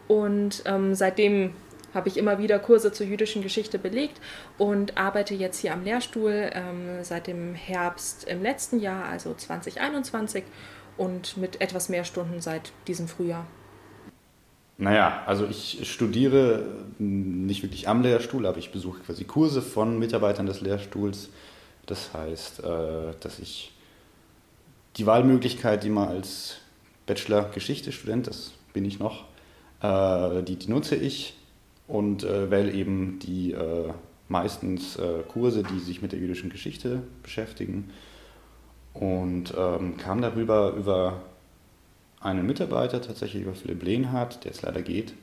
Und 0.08 0.64
ähm, 0.66 0.94
seitdem 0.94 1.54
habe 1.94 2.10
ich 2.10 2.18
immer 2.18 2.40
wieder 2.40 2.60
Kurse 2.60 2.92
zur 2.92 3.06
jüdischen 3.06 3.42
Geschichte 3.42 3.80
belegt 3.80 4.20
und 4.58 4.98
arbeite 4.98 5.34
jetzt 5.34 5.60
hier 5.60 5.74
am 5.74 5.84
Lehrstuhl 5.84 6.50
ähm, 6.54 7.04
seit 7.04 7.28
dem 7.28 7.56
Herbst 7.56 8.26
im 8.26 8.42
letzten 8.42 8.80
Jahr, 8.80 9.06
also 9.06 9.34
2021, 9.34 10.44
und 10.98 11.38
mit 11.38 11.62
etwas 11.62 11.90
mehr 11.90 12.04
Stunden 12.04 12.42
seit 12.42 12.72
diesem 12.88 13.08
Frühjahr. 13.08 13.48
Naja, 14.78 15.24
also 15.28 15.46
ich 15.46 15.92
studiere 15.92 16.66
nicht 16.98 17.62
wirklich 17.62 17.88
am 17.88 18.02
Lehrstuhl, 18.02 18.46
aber 18.48 18.58
ich 18.58 18.72
besuche 18.72 19.00
quasi 19.02 19.26
Kurse 19.26 19.62
von 19.62 20.00
Mitarbeitern 20.00 20.48
des 20.48 20.62
Lehrstuhls. 20.62 21.30
Das 21.86 22.14
heißt, 22.14 22.64
äh, 22.64 23.14
dass 23.20 23.40
ich 23.40 23.74
die 24.98 25.06
Wahlmöglichkeit, 25.06 25.84
die 25.84 25.90
man 25.90 26.10
als 26.10 26.58
Bachelor-Geschichte-Student, 27.06 28.28
das 28.28 28.54
bin 28.74 28.86
ich 28.86 29.00
noch, 29.00 29.26
äh, 29.82 30.42
die, 30.44 30.56
die 30.56 30.70
nutze 30.70 30.96
ich 30.96 31.36
und 31.92 32.24
äh, 32.24 32.50
wähle 32.50 32.72
eben 32.72 33.20
die 33.20 33.52
äh, 33.54 33.90
meistens 34.28 34.96
äh, 34.98 35.24
Kurse, 35.28 35.64
die 35.64 35.80
sich 35.80 36.02
mit 36.02 36.12
der 36.12 36.20
jüdischen 36.20 36.50
Geschichte 36.50 37.04
beschäftigen 37.24 37.90
und 38.94 39.54
ähm, 39.58 39.98
kam 39.98 40.22
darüber 40.22 40.74
über 40.74 41.22
einen 42.20 42.46
Mitarbeiter, 42.46 43.02
tatsächlich 43.02 43.44
über 43.44 43.54
Philipp 43.54 43.84
Lehnhardt, 43.84 44.44
der 44.44 44.52
es 44.52 44.62
leider 44.62 44.82
geht, 44.82 45.14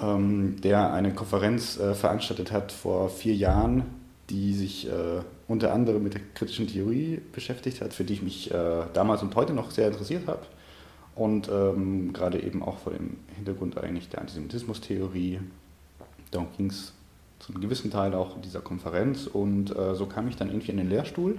ähm, 0.00 0.60
der 0.60 0.92
eine 0.92 1.14
Konferenz 1.14 1.78
äh, 1.78 1.94
veranstaltet 1.94 2.52
hat 2.52 2.72
vor 2.72 3.08
vier 3.08 3.34
Jahren 3.34 3.84
die 4.30 4.54
sich 4.54 4.88
äh, 4.88 5.20
unter 5.48 5.72
anderem 5.72 6.02
mit 6.02 6.14
der 6.14 6.22
kritischen 6.34 6.66
Theorie 6.66 7.20
beschäftigt 7.32 7.80
hat, 7.80 7.92
für 7.92 8.04
die 8.04 8.14
ich 8.14 8.22
mich 8.22 8.50
äh, 8.50 8.82
damals 8.92 9.22
und 9.22 9.34
heute 9.36 9.52
noch 9.52 9.70
sehr 9.70 9.88
interessiert 9.88 10.26
habe. 10.26 10.42
Und 11.14 11.48
ähm, 11.48 12.12
gerade 12.12 12.42
eben 12.42 12.62
auch 12.62 12.78
vor 12.78 12.92
dem 12.92 13.18
Hintergrund 13.36 13.78
eigentlich 13.78 14.08
der 14.08 14.20
Antisemitismus-Theorie. 14.20 15.40
Darum 16.30 16.48
ging 16.56 16.70
es 16.70 16.92
zum 17.38 17.60
gewissen 17.60 17.90
Teil 17.90 18.14
auch 18.14 18.36
in 18.36 18.42
dieser 18.42 18.60
Konferenz. 18.60 19.26
Und 19.26 19.74
äh, 19.76 19.94
so 19.94 20.06
kam 20.06 20.28
ich 20.28 20.36
dann 20.36 20.48
irgendwie 20.48 20.70
in 20.70 20.78
den 20.78 20.88
Lehrstuhl 20.88 21.38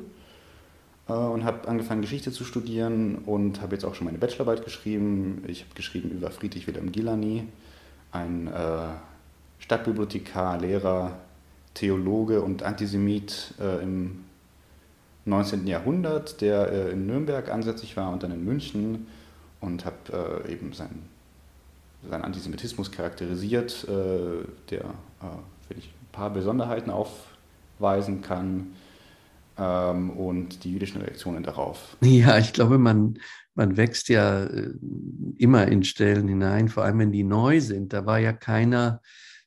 äh, 1.07 1.13
und 1.13 1.43
habe 1.43 1.67
angefangen, 1.67 2.01
Geschichte 2.01 2.31
zu 2.31 2.43
studieren 2.43 3.15
und 3.25 3.61
habe 3.61 3.75
jetzt 3.75 3.85
auch 3.85 3.95
schon 3.95 4.05
meine 4.05 4.17
Bachelorarbeit 4.17 4.63
geschrieben. 4.63 5.43
Ich 5.47 5.61
habe 5.61 5.73
geschrieben 5.75 6.11
über 6.11 6.31
Friedrich 6.31 6.67
Wilhelm 6.67 6.91
Gilani, 6.91 7.43
ein 8.11 8.47
äh, 8.47 8.87
Stadtbibliothekar, 9.59 10.59
Lehrer, 10.59 11.17
Theologe 11.73 12.41
und 12.41 12.63
Antisemit 12.63 13.53
äh, 13.59 13.83
im 13.83 14.25
19. 15.25 15.65
Jahrhundert, 15.65 16.41
der 16.41 16.71
äh, 16.71 16.91
in 16.91 17.07
Nürnberg 17.07 17.49
ansässig 17.49 17.97
war 17.97 18.11
und 18.11 18.23
dann 18.23 18.31
in 18.31 18.45
München 18.45 19.07
und 19.59 19.85
habe 19.85 20.43
äh, 20.45 20.53
eben 20.53 20.73
seinen, 20.73 21.09
seinen 22.09 22.23
Antisemitismus 22.23 22.91
charakterisiert, 22.91 23.85
äh, 23.87 24.45
der, 24.69 24.81
äh, 24.81 25.37
wenn 25.69 25.77
ich 25.77 25.87
ein 25.87 26.11
paar 26.11 26.29
Besonderheiten 26.29 26.91
aufweisen 26.91 28.21
kann 28.21 28.75
ähm, 29.57 30.11
und 30.11 30.63
die 30.63 30.71
jüdischen 30.71 31.01
Reaktionen 31.01 31.43
darauf. 31.43 31.97
Ja, 32.01 32.37
ich 32.37 32.53
glaube, 32.53 32.77
man, 32.77 33.17
man 33.53 33.77
wächst 33.77 34.09
ja 34.09 34.43
äh, 34.43 34.73
immer 35.37 35.67
in 35.67 35.83
Stellen 35.83 36.27
hinein, 36.27 36.69
vor 36.69 36.83
allem 36.83 36.99
wenn 36.99 37.11
die 37.11 37.23
neu 37.23 37.61
sind. 37.61 37.93
Da 37.93 38.05
war 38.05 38.19
ja 38.19 38.33
keiner 38.33 39.01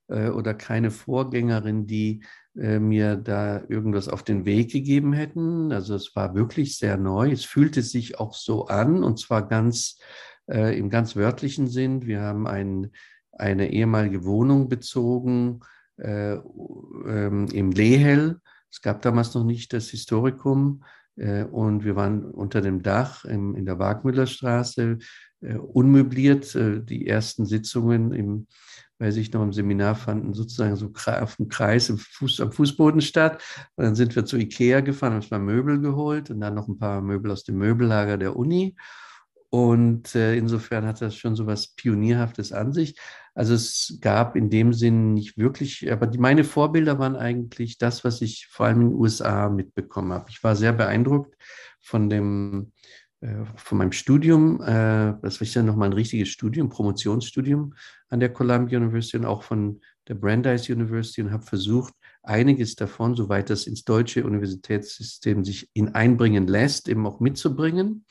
äh, 0.09 0.29
oder 0.29 0.55
keine 0.55 0.91
Vorgängerin, 0.91 1.87
die 1.87 2.23
äh, 2.57 2.79
mir 2.79 3.17
da 3.17 3.63
irgendwas 3.69 4.09
auf 4.09 4.23
den 4.23 4.45
Weg 4.45 4.73
gegeben 4.73 5.13
hätten. 5.13 5.73
Also 5.73 5.95
es 5.95 6.17
war 6.17 6.35
wirklich 6.35 6.77
sehr 6.77 6.97
neu. 6.97 7.31
Es 7.31 7.45
fühlte 7.45 7.83
sich 7.83 8.19
auch 8.19 8.35
so 8.35 8.67
an 8.67 9.05
und 9.05 9.19
zwar 9.19 9.47
ganz 9.47 9.99
äh, 10.49 10.79
im 10.79 10.91
ganz 10.91 11.17
wörtlichen 11.17 11.69
Sinn. 11.69 12.07
Wir 12.07 12.21
haben 12.21 12.47
ein, 12.47 12.91
eine 13.33 13.71
ehemalige 13.71 14.25
Wohnung 14.25 14.69
bezogen 14.69 15.61
äh, 15.97 16.35
ähm, 16.35 17.47
im 17.53 17.71
Lehel. 17.71 18.41
Es 18.71 18.83
gab 18.83 19.03
damals 19.03 19.35
noch 19.35 19.45
nicht 19.45 19.73
das 19.73 19.89
Historikum 19.89 20.85
äh, 21.17 21.45
und 21.45 21.85
wir 21.85 21.97
waren 21.97 22.25
unter 22.25 22.61
dem 22.61 22.83
Dach 22.83 23.25
im, 23.25 23.55
in 23.55 23.67
der 23.67 23.79
Wagmüllerstraße 23.79 24.99
äh, 25.41 25.55
unmöbliert. 25.55 26.55
die 26.55 27.07
ersten 27.07 27.47
Sitzungen 27.47 28.13
im 28.13 28.47
weiß 28.99 29.17
ich 29.17 29.33
noch, 29.33 29.43
im 29.43 29.53
Seminar 29.53 29.95
fanden 29.95 30.35
sozusagen 30.35 30.77
so 30.77 30.93
auf 31.07 31.37
dem 31.37 31.49
Kreis 31.49 31.89
im 31.89 31.99
Fuß, 31.99 32.41
am 32.41 32.53
Fußboden 32.53 33.01
statt. 33.01 33.43
Und 33.77 33.85
dann 33.85 33.95
sind 33.95 34.17
wir 34.17 34.25
zu 34.25 34.37
Ikea 34.37 34.81
gefahren, 34.81 35.13
haben 35.13 35.21
uns 35.21 35.31
mal 35.31 35.39
Möbel 35.39 35.81
geholt 35.81 36.31
und 36.31 36.41
dann 36.41 36.55
noch 36.55 36.69
ein 36.69 36.79
paar 36.79 37.01
Möbel 37.01 37.31
aus 37.31 37.45
dem 37.45 37.59
Möbellager 37.59 38.19
der 38.19 38.37
Uni. 38.37 38.77
Und 39.51 40.15
äh, 40.15 40.37
insofern 40.37 40.87
hat 40.87 41.01
das 41.01 41.17
schon 41.17 41.35
so 41.35 41.47
was 41.47 41.69
Pionierhaftes 41.69 42.53
an 42.53 42.73
sich. 42.73 42.99
Also 43.35 43.55
es 43.55 43.99
gab 44.01 44.37
in 44.37 44.51
dem 44.51 44.73
Sinn 44.73 45.15
nicht 45.15 45.39
wirklich, 45.39 45.91
aber 45.91 46.07
die, 46.07 46.19
meine 46.19 46.45
Vorbilder 46.45 46.99
waren 46.99 47.17
eigentlich 47.17 47.79
das, 47.79 48.05
was 48.05 48.21
ich 48.21 48.47
vor 48.49 48.67
allem 48.67 48.81
in 48.83 48.91
den 48.91 48.99
USA 48.99 49.49
mitbekommen 49.49 50.13
habe. 50.13 50.27
Ich 50.29 50.43
war 50.43 50.57
sehr 50.57 50.73
beeindruckt 50.73 51.35
von 51.81 52.11
dem 52.11 52.73
äh, 53.21 53.45
von 53.57 53.79
meinem 53.79 53.93
Studium, 53.93 54.61
äh, 54.61 55.15
das 55.23 55.41
war 55.41 55.49
ja 55.49 55.63
nochmal 55.63 55.89
ein 55.89 55.95
richtiges 55.95 56.29
Studium, 56.29 56.69
Promotionsstudium 56.69 57.75
an 58.09 58.21
der 58.21 58.33
Columbia 58.33 58.79
University 58.79 59.17
und 59.17 59.25
auch 59.25 59.43
von 59.43 59.81
der 60.07 60.15
Brandeis 60.15 60.69
University 60.69 61.23
und 61.23 61.33
habe 61.33 61.45
versucht, 61.45 61.95
einiges 62.23 62.77
davon, 62.77 63.17
soweit 63.17 63.51
das 63.51 63.67
ins 63.67 63.85
deutsche 63.85 64.25
Universitätssystem 64.25 65.45
sich 65.45 65.69
in 65.73 65.95
einbringen 65.95 66.47
lässt, 66.47 66.89
eben 66.89 67.07
auch 67.07 67.21
mitzubringen. 67.21 68.05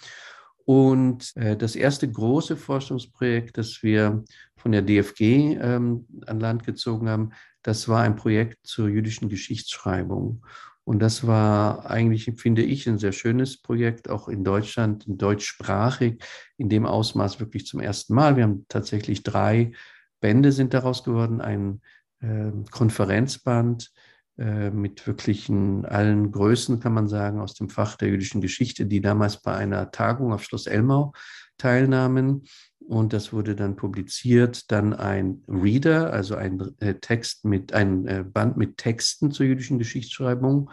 Und 0.68 1.32
äh, 1.38 1.56
das 1.56 1.78
erste 1.78 2.12
große 2.12 2.58
Forschungsprojekt, 2.58 3.58
das 3.58 3.84
wir 3.84 4.26
von 4.58 4.74
der 4.74 4.82
DFG 4.82 5.56
ähm, 5.62 6.06
an 6.26 6.42
Land 6.42 6.66
gezogen 6.66 7.08
haben, 7.08 7.30
das 7.62 7.88
war 7.88 8.02
ein 8.02 8.18
Projekt 8.18 8.68
zur 8.68 8.90
jüdischen 8.90 9.30
Geschichtsschreibung. 9.30 10.46
Und 10.84 11.00
das 11.00 11.26
war 11.26 11.90
eigentlich, 11.90 12.30
finde 12.36 12.64
ich, 12.64 12.86
ein 12.86 12.98
sehr 12.98 13.14
schönes 13.14 13.62
Projekt, 13.62 14.10
auch 14.10 14.28
in 14.28 14.44
Deutschland, 14.44 15.06
deutschsprachig, 15.08 16.22
in 16.58 16.68
dem 16.68 16.86
Ausmaß 16.86 17.40
wirklich 17.40 17.66
zum 17.66 17.80
ersten 17.80 18.14
Mal. 18.14 18.36
Wir 18.36 18.44
haben 18.44 18.66
tatsächlich 18.68 19.24
drei 19.24 19.72
Bände 20.20 20.52
sind 20.52 20.74
daraus 20.74 21.06
geworden, 21.06 21.40
ein 21.40 21.80
äh, 22.20 22.52
Konferenzband 22.72 23.90
mit 24.38 25.08
wirklichen 25.08 25.84
allen 25.86 26.32
Größen, 26.32 26.80
kann 26.80 26.94
man 26.94 27.08
sagen, 27.08 27.40
aus 27.40 27.56
dem 27.56 27.70
Fach 27.70 27.96
der 27.96 28.10
jüdischen 28.10 28.40
Geschichte, 28.40 28.86
die 28.86 29.02
damals 29.02 29.42
bei 29.42 29.56
einer 29.56 29.90
Tagung 29.90 30.32
auf 30.32 30.44
Schloss 30.44 30.68
Elmau 30.68 31.14
teilnahmen 31.58 32.44
und 32.88 33.12
das 33.12 33.34
wurde 33.34 33.54
dann 33.54 33.76
publiziert. 33.76 34.72
Dann 34.72 34.94
ein 34.94 35.44
Reader, 35.48 36.14
also 36.14 36.36
ein 36.36 36.72
äh, 36.80 36.96
Text 36.96 37.44
mit, 37.44 37.74
ein 37.74 38.08
äh, 38.08 38.24
Band 38.24 38.56
mit 38.56 38.78
Texten 38.78 39.32
zur 39.32 39.46
jüdischen 39.46 39.78
Geschichtsschreibung, 39.78 40.72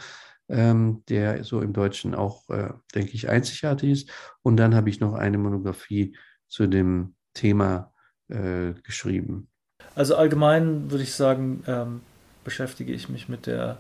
ähm, 0.49 1.02
der 1.09 1.42
so 1.42 1.61
im 1.61 1.73
Deutschen 1.73 2.14
auch, 2.14 2.49
äh, 2.50 2.71
denke 2.94 3.14
ich, 3.14 3.28
einzigartig 3.28 3.90
ist. 3.90 4.11
Und 4.42 4.59
dann 4.59 4.76
habe 4.76 4.90
ich 4.90 5.00
noch 5.00 5.14
eine 5.14 5.38
Monographie 5.38 6.16
zu 6.47 6.68
dem 6.68 7.16
Thema 7.35 7.92
äh, 8.28 8.75
geschrieben. 8.85 9.49
Also 9.97 10.14
allgemein 10.14 10.92
würde 10.92 11.02
ich 11.02 11.14
sagen, 11.14 11.64
ähm, 11.66 12.00
beschäftige 12.44 12.92
ich 12.92 13.08
mich 13.08 13.28
mit 13.28 13.46
der 13.46 13.78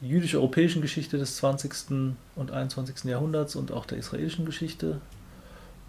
jüdisch-europäischen 0.00 0.82
Geschichte 0.82 1.18
des 1.18 1.36
20. 1.36 2.14
und 2.34 2.50
21. 2.50 3.04
Jahrhunderts 3.04 3.54
und 3.54 3.70
auch 3.70 3.86
der 3.86 3.98
israelischen 3.98 4.44
Geschichte 4.44 5.00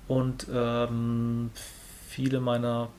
und 0.08 0.48
ähm, 0.54 1.52
viele 2.08 2.40
meiner 2.40 2.90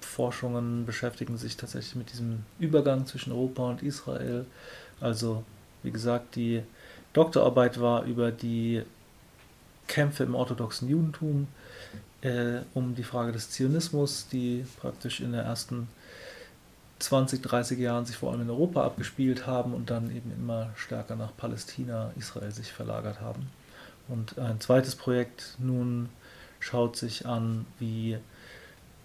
Forschungen 0.00 0.86
beschäftigen 0.86 1.36
sich 1.36 1.56
tatsächlich 1.56 1.96
mit 1.96 2.12
diesem 2.12 2.44
Übergang 2.58 3.06
zwischen 3.06 3.32
Europa 3.32 3.68
und 3.68 3.82
Israel. 3.82 4.46
Also, 5.00 5.44
wie 5.82 5.90
gesagt, 5.90 6.36
die 6.36 6.62
Doktorarbeit 7.12 7.80
war 7.80 8.04
über 8.04 8.30
die 8.30 8.82
Kämpfe 9.86 10.24
im 10.24 10.34
orthodoxen 10.34 10.88
Judentum 10.88 11.48
äh, 12.22 12.60
um 12.74 12.94
die 12.94 13.02
Frage 13.02 13.32
des 13.32 13.50
Zionismus, 13.50 14.28
die 14.30 14.64
praktisch 14.80 15.20
in 15.20 15.32
den 15.32 15.40
ersten 15.40 15.88
20, 16.98 17.42
30 17.42 17.78
Jahren 17.78 18.04
sich 18.04 18.16
vor 18.16 18.32
allem 18.32 18.42
in 18.42 18.50
Europa 18.50 18.84
abgespielt 18.84 19.46
haben 19.46 19.72
und 19.74 19.90
dann 19.90 20.14
eben 20.14 20.32
immer 20.32 20.70
stärker 20.76 21.16
nach 21.16 21.36
Palästina, 21.36 22.12
Israel 22.16 22.50
sich 22.50 22.72
verlagert 22.72 23.20
haben. 23.20 23.50
Und 24.08 24.38
ein 24.38 24.60
zweites 24.60 24.96
Projekt 24.96 25.56
nun 25.58 26.08
schaut 26.60 26.96
sich 26.96 27.26
an, 27.26 27.66
wie 27.78 28.18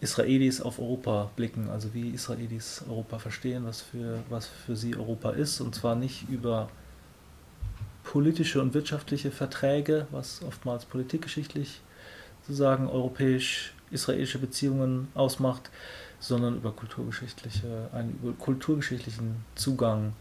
Israelis 0.02 0.62
auf 0.62 0.80
Europa 0.80 1.30
blicken, 1.36 1.70
also 1.70 1.94
wie 1.94 2.10
Israelis 2.10 2.84
Europa 2.90 3.20
verstehen, 3.20 3.66
was 3.66 3.82
für, 3.82 4.20
was 4.30 4.48
für 4.48 4.76
sie 4.76 4.96
Europa 4.96 5.32
ist, 5.32 5.62
und 5.62 5.76
zwar 5.76 5.96
nicht 5.96 6.28
über 6.30 6.70
politische 8.04 8.62
und 8.62 8.74
wirtschaftliche 8.74 9.32
Verträge, 9.32 10.08
was 10.12 10.42
oftmals 10.44 10.86
politikgeschichtlich 10.86 11.82
sozusagen 12.42 12.88
europäisch-israelische 12.88 14.40
Beziehungen 14.40 15.08
ausmacht, 15.14 15.70
sondern 16.24 16.56
über 16.56 16.72
kulturgeschichtliche, 16.72 17.90
einen 17.92 18.18
über 18.24 18.32
kulturgeschichtlichen 18.32 19.44
Zugang, 19.56 20.14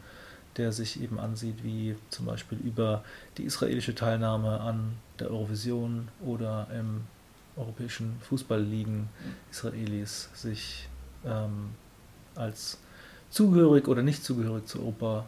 der 0.56 0.72
sich 0.72 1.00
eben 1.00 1.20
ansieht, 1.20 1.62
wie 1.62 1.94
zum 2.10 2.26
Beispiel 2.26 2.58
über 2.58 3.04
die 3.38 3.44
israelische 3.44 3.94
Teilnahme 3.94 4.60
an 4.60 4.94
der 5.20 5.30
Eurovision 5.30 6.08
oder 6.20 6.66
im 6.76 7.02
europäischen 7.56 8.16
Fußballligen 8.22 9.08
Israelis 9.52 10.28
sich 10.34 10.88
ähm, 11.24 11.70
als 12.34 12.78
zugehörig 13.30 13.86
oder 13.86 14.02
nicht 14.02 14.24
zugehörig 14.24 14.66
zu 14.66 14.80
Europa 14.80 15.26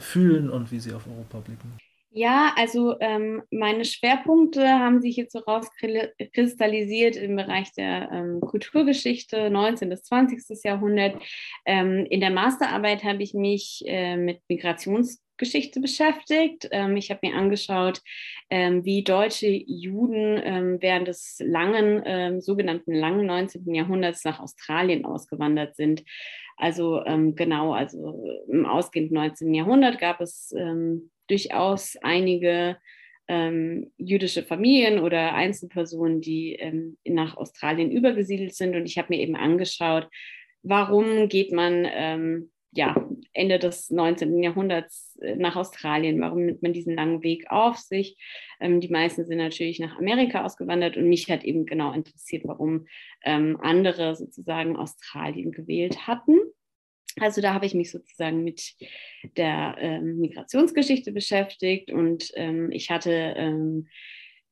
fühlen 0.00 0.48
und 0.48 0.72
wie 0.72 0.80
sie 0.80 0.94
auf 0.94 1.06
Europa 1.06 1.40
blicken. 1.40 1.87
Ja, 2.10 2.54
also 2.56 2.98
ähm, 3.00 3.42
meine 3.50 3.84
Schwerpunkte 3.84 4.66
haben 4.66 5.00
sich 5.02 5.16
jetzt 5.16 5.32
so 5.32 5.40
rauskristallisiert 5.40 7.16
im 7.16 7.36
Bereich 7.36 7.72
der 7.74 8.10
ähm, 8.10 8.40
Kulturgeschichte 8.40 9.50
19. 9.50 9.90
bis 9.90 10.04
20. 10.04 10.64
Jahrhundert. 10.64 11.22
Ähm, 11.66 12.06
in 12.08 12.20
der 12.20 12.30
Masterarbeit 12.30 13.04
habe 13.04 13.22
ich 13.22 13.34
mich 13.34 13.82
äh, 13.86 14.16
mit 14.16 14.40
Migrations 14.48 15.22
Geschichte 15.36 15.80
beschäftigt. 15.80 16.66
Ähm, 16.72 16.96
ich 16.96 17.10
habe 17.10 17.20
mir 17.22 17.36
angeschaut, 17.36 18.00
ähm, 18.48 18.86
wie 18.86 19.04
deutsche 19.04 19.48
Juden 19.48 20.40
ähm, 20.42 20.78
während 20.80 21.08
des 21.08 21.36
langen, 21.44 22.40
sogenannten 22.40 22.94
langen 22.94 23.26
19. 23.26 23.74
Jahrhunderts 23.74 24.24
nach 24.24 24.40
Australien 24.40 25.04
ausgewandert 25.04 25.76
sind. 25.76 26.04
Also 26.56 27.00
genau, 27.36 27.72
also 27.72 28.26
im 28.48 28.66
ausgehenden 28.66 29.14
19. 29.14 29.54
Jahrhundert 29.54 30.00
gab 30.00 30.20
es 30.20 30.52
durchaus 31.28 31.96
einige 32.02 32.76
jüdische 33.98 34.42
Familien 34.42 35.00
oder 35.00 35.34
Einzelpersonen, 35.34 36.22
die 36.22 36.58
nach 37.04 37.36
Australien 37.36 37.90
übergesiedelt 37.90 38.54
sind. 38.54 38.74
Und 38.74 38.86
ich 38.86 38.96
habe 38.96 39.08
mir 39.10 39.20
eben 39.20 39.36
angeschaut, 39.36 40.08
warum 40.62 41.28
geht 41.28 41.52
man 41.52 42.48
ja, 42.72 42.94
Ende 43.32 43.58
des 43.58 43.90
19. 43.90 44.42
Jahrhunderts 44.42 45.18
äh, 45.22 45.36
nach 45.36 45.56
Australien. 45.56 46.20
Warum 46.20 46.44
nimmt 46.44 46.62
man 46.62 46.72
diesen 46.72 46.94
langen 46.94 47.22
Weg 47.22 47.50
auf 47.50 47.78
sich? 47.78 48.16
Ähm, 48.60 48.80
die 48.80 48.88
meisten 48.88 49.24
sind 49.24 49.38
natürlich 49.38 49.80
nach 49.80 49.98
Amerika 49.98 50.44
ausgewandert 50.44 50.96
und 50.96 51.08
mich 51.08 51.30
hat 51.30 51.44
eben 51.44 51.66
genau 51.66 51.92
interessiert, 51.92 52.42
warum 52.44 52.86
ähm, 53.24 53.58
andere 53.60 54.16
sozusagen 54.16 54.76
Australien 54.76 55.52
gewählt 55.52 56.06
hatten. 56.06 56.38
Also 57.20 57.40
da 57.40 57.54
habe 57.54 57.66
ich 57.66 57.74
mich 57.74 57.90
sozusagen 57.90 58.44
mit 58.44 58.74
der 59.36 59.76
ähm, 59.78 60.18
Migrationsgeschichte 60.18 61.12
beschäftigt 61.12 61.90
und 61.90 62.30
ähm, 62.34 62.70
ich 62.70 62.90
hatte 62.90 63.12
ähm, 63.36 63.88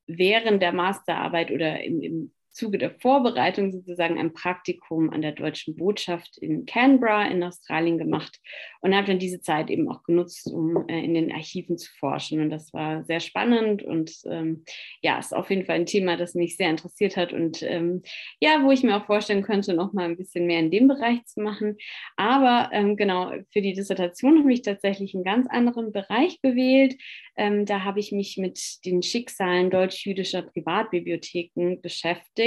während 0.07 0.63
der 0.63 0.73
Masterarbeit 0.73 1.51
oder 1.51 1.83
im, 1.83 2.01
im 2.03 2.33
Zuge 2.57 2.79
der 2.79 2.91
Vorbereitung 2.91 3.71
sozusagen 3.71 4.19
ein 4.19 4.33
Praktikum 4.33 5.11
an 5.11 5.21
der 5.21 5.33
deutschen 5.33 5.77
Botschaft 5.77 6.39
in 6.39 6.65
Canberra 6.65 7.29
in 7.29 7.43
Australien 7.43 7.99
gemacht 7.99 8.41
und 8.81 8.97
habe 8.97 9.07
dann 9.07 9.19
diese 9.19 9.43
Zeit 9.43 9.69
eben 9.69 9.91
auch 9.91 10.03
genutzt, 10.05 10.51
um 10.51 10.89
äh, 10.89 11.05
in 11.05 11.13
den 11.13 11.31
Archiven 11.31 11.77
zu 11.77 11.91
forschen. 11.99 12.41
Und 12.41 12.49
das 12.49 12.73
war 12.73 13.05
sehr 13.05 13.21
spannend 13.21 13.83
und 13.83 14.11
ähm, 14.25 14.65
ja, 15.03 15.19
ist 15.19 15.37
auf 15.37 15.51
jeden 15.51 15.67
Fall 15.67 15.77
ein 15.77 15.87
Thema, 15.87 16.17
das 16.17 16.35
mich 16.35 16.57
sehr 16.57 16.71
interessiert 16.71 17.17
hat 17.17 17.35
und 17.35 17.63
ähm, 17.63 18.03
ja, 18.41 18.63
wo 18.65 18.71
ich 18.71 18.83
mir 18.83 18.97
auch 18.97 19.05
vorstellen 19.05 19.43
könnte, 19.43 19.75
noch 19.75 19.93
mal 19.93 20.07
ein 20.07 20.17
bisschen 20.17 20.47
mehr 20.47 20.61
in 20.61 20.71
dem 20.71 20.89
Bereich 20.89 21.25
zu 21.27 21.43
machen. 21.43 21.77
Aber 22.17 22.71
ähm, 22.73 22.97
genau, 22.97 23.33
für 23.53 23.61
die 23.61 23.75
Dissertation 23.75 24.39
habe 24.39 24.53
ich 24.53 24.63
tatsächlich 24.63 25.15
einen 25.15 25.25
ganz 25.25 25.47
anderen 25.51 25.93
Bereich 25.93 26.41
gewählt. 26.41 26.97
Ähm, 27.37 27.67
da 27.67 27.85
habe 27.85 28.01
ich 28.01 28.13
mich 28.13 28.39
mit 28.39 28.85
den 28.87 29.03
Schicksalen 29.03 29.69
deutsch-jüdischer 29.69 30.41
Privatbibliotheken 30.41 31.83
beschäftigt 31.83 32.46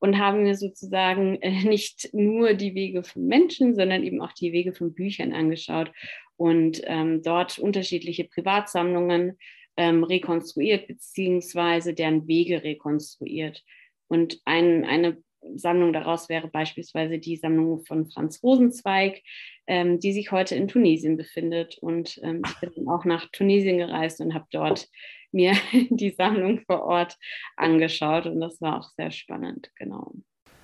und 0.00 0.18
haben 0.18 0.42
mir 0.42 0.56
sozusagen 0.56 1.36
äh, 1.42 1.64
nicht 1.64 2.10
nur 2.12 2.54
die 2.54 2.74
Wege 2.74 3.04
von 3.04 3.26
Menschen, 3.26 3.74
sondern 3.74 4.02
eben 4.02 4.20
auch 4.20 4.32
die 4.32 4.52
Wege 4.52 4.72
von 4.72 4.94
Büchern 4.94 5.32
angeschaut 5.32 5.92
und 6.36 6.80
ähm, 6.84 7.22
dort 7.22 7.58
unterschiedliche 7.58 8.24
Privatsammlungen 8.24 9.38
ähm, 9.76 10.04
rekonstruiert 10.04 10.88
beziehungsweise 10.88 11.94
deren 11.94 12.26
Wege 12.26 12.64
rekonstruiert. 12.64 13.62
Und 14.08 14.40
ein, 14.44 14.84
eine 14.84 15.18
Sammlung 15.54 15.92
daraus 15.92 16.28
wäre 16.28 16.48
beispielsweise 16.48 17.18
die 17.18 17.36
Sammlung 17.36 17.84
von 17.84 18.06
Franz 18.06 18.42
Rosenzweig, 18.42 19.22
ähm, 19.66 20.00
die 20.00 20.12
sich 20.12 20.32
heute 20.32 20.54
in 20.54 20.68
Tunesien 20.68 21.16
befindet. 21.16 21.78
Und 21.80 22.20
ähm, 22.22 22.42
ich 22.44 22.70
bin 22.74 22.88
auch 22.88 23.04
nach 23.04 23.28
Tunesien 23.32 23.78
gereist 23.78 24.20
und 24.20 24.34
habe 24.34 24.46
dort 24.50 24.88
mir 25.32 25.54
die 25.90 26.10
Sammlung 26.10 26.60
vor 26.66 26.82
Ort 26.82 27.16
angeschaut 27.56 28.26
und 28.26 28.40
das 28.40 28.60
war 28.60 28.78
auch 28.78 28.90
sehr 28.96 29.10
spannend, 29.10 29.70
genau. 29.76 30.12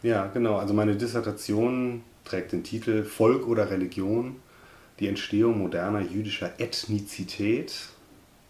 Ja, 0.02 0.26
genau. 0.26 0.56
Also 0.56 0.75
meine 0.75 0.96
Dissertation 0.96 2.02
trägt 2.25 2.52
den 2.52 2.64
Titel 2.64 3.02
Volk 3.02 3.46
oder 3.46 3.70
Religion, 3.70 4.37
die 5.00 5.08
Entstehung 5.08 5.58
moderner 5.58 6.00
jüdischer 6.00 6.61
Ethnizität 6.61 7.75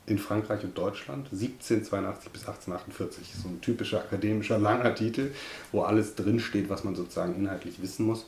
in 0.06 0.18
Frankreich 0.18 0.62
und 0.64 0.78
Deutschland, 0.78 1.28
1782 1.32 2.30
bis 2.30 2.42
1848. 2.42 3.34
So 3.42 3.48
ein 3.48 3.60
typischer 3.60 4.00
akademischer 4.00 4.58
langer 4.58 4.94
Titel, 4.94 5.32
wo 5.72 5.82
alles 5.82 6.14
drinsteht, 6.14 6.68
was 6.68 6.84
man 6.84 6.94
sozusagen 6.94 7.34
inhaltlich 7.34 7.82
wissen 7.82 8.06
muss. 8.06 8.26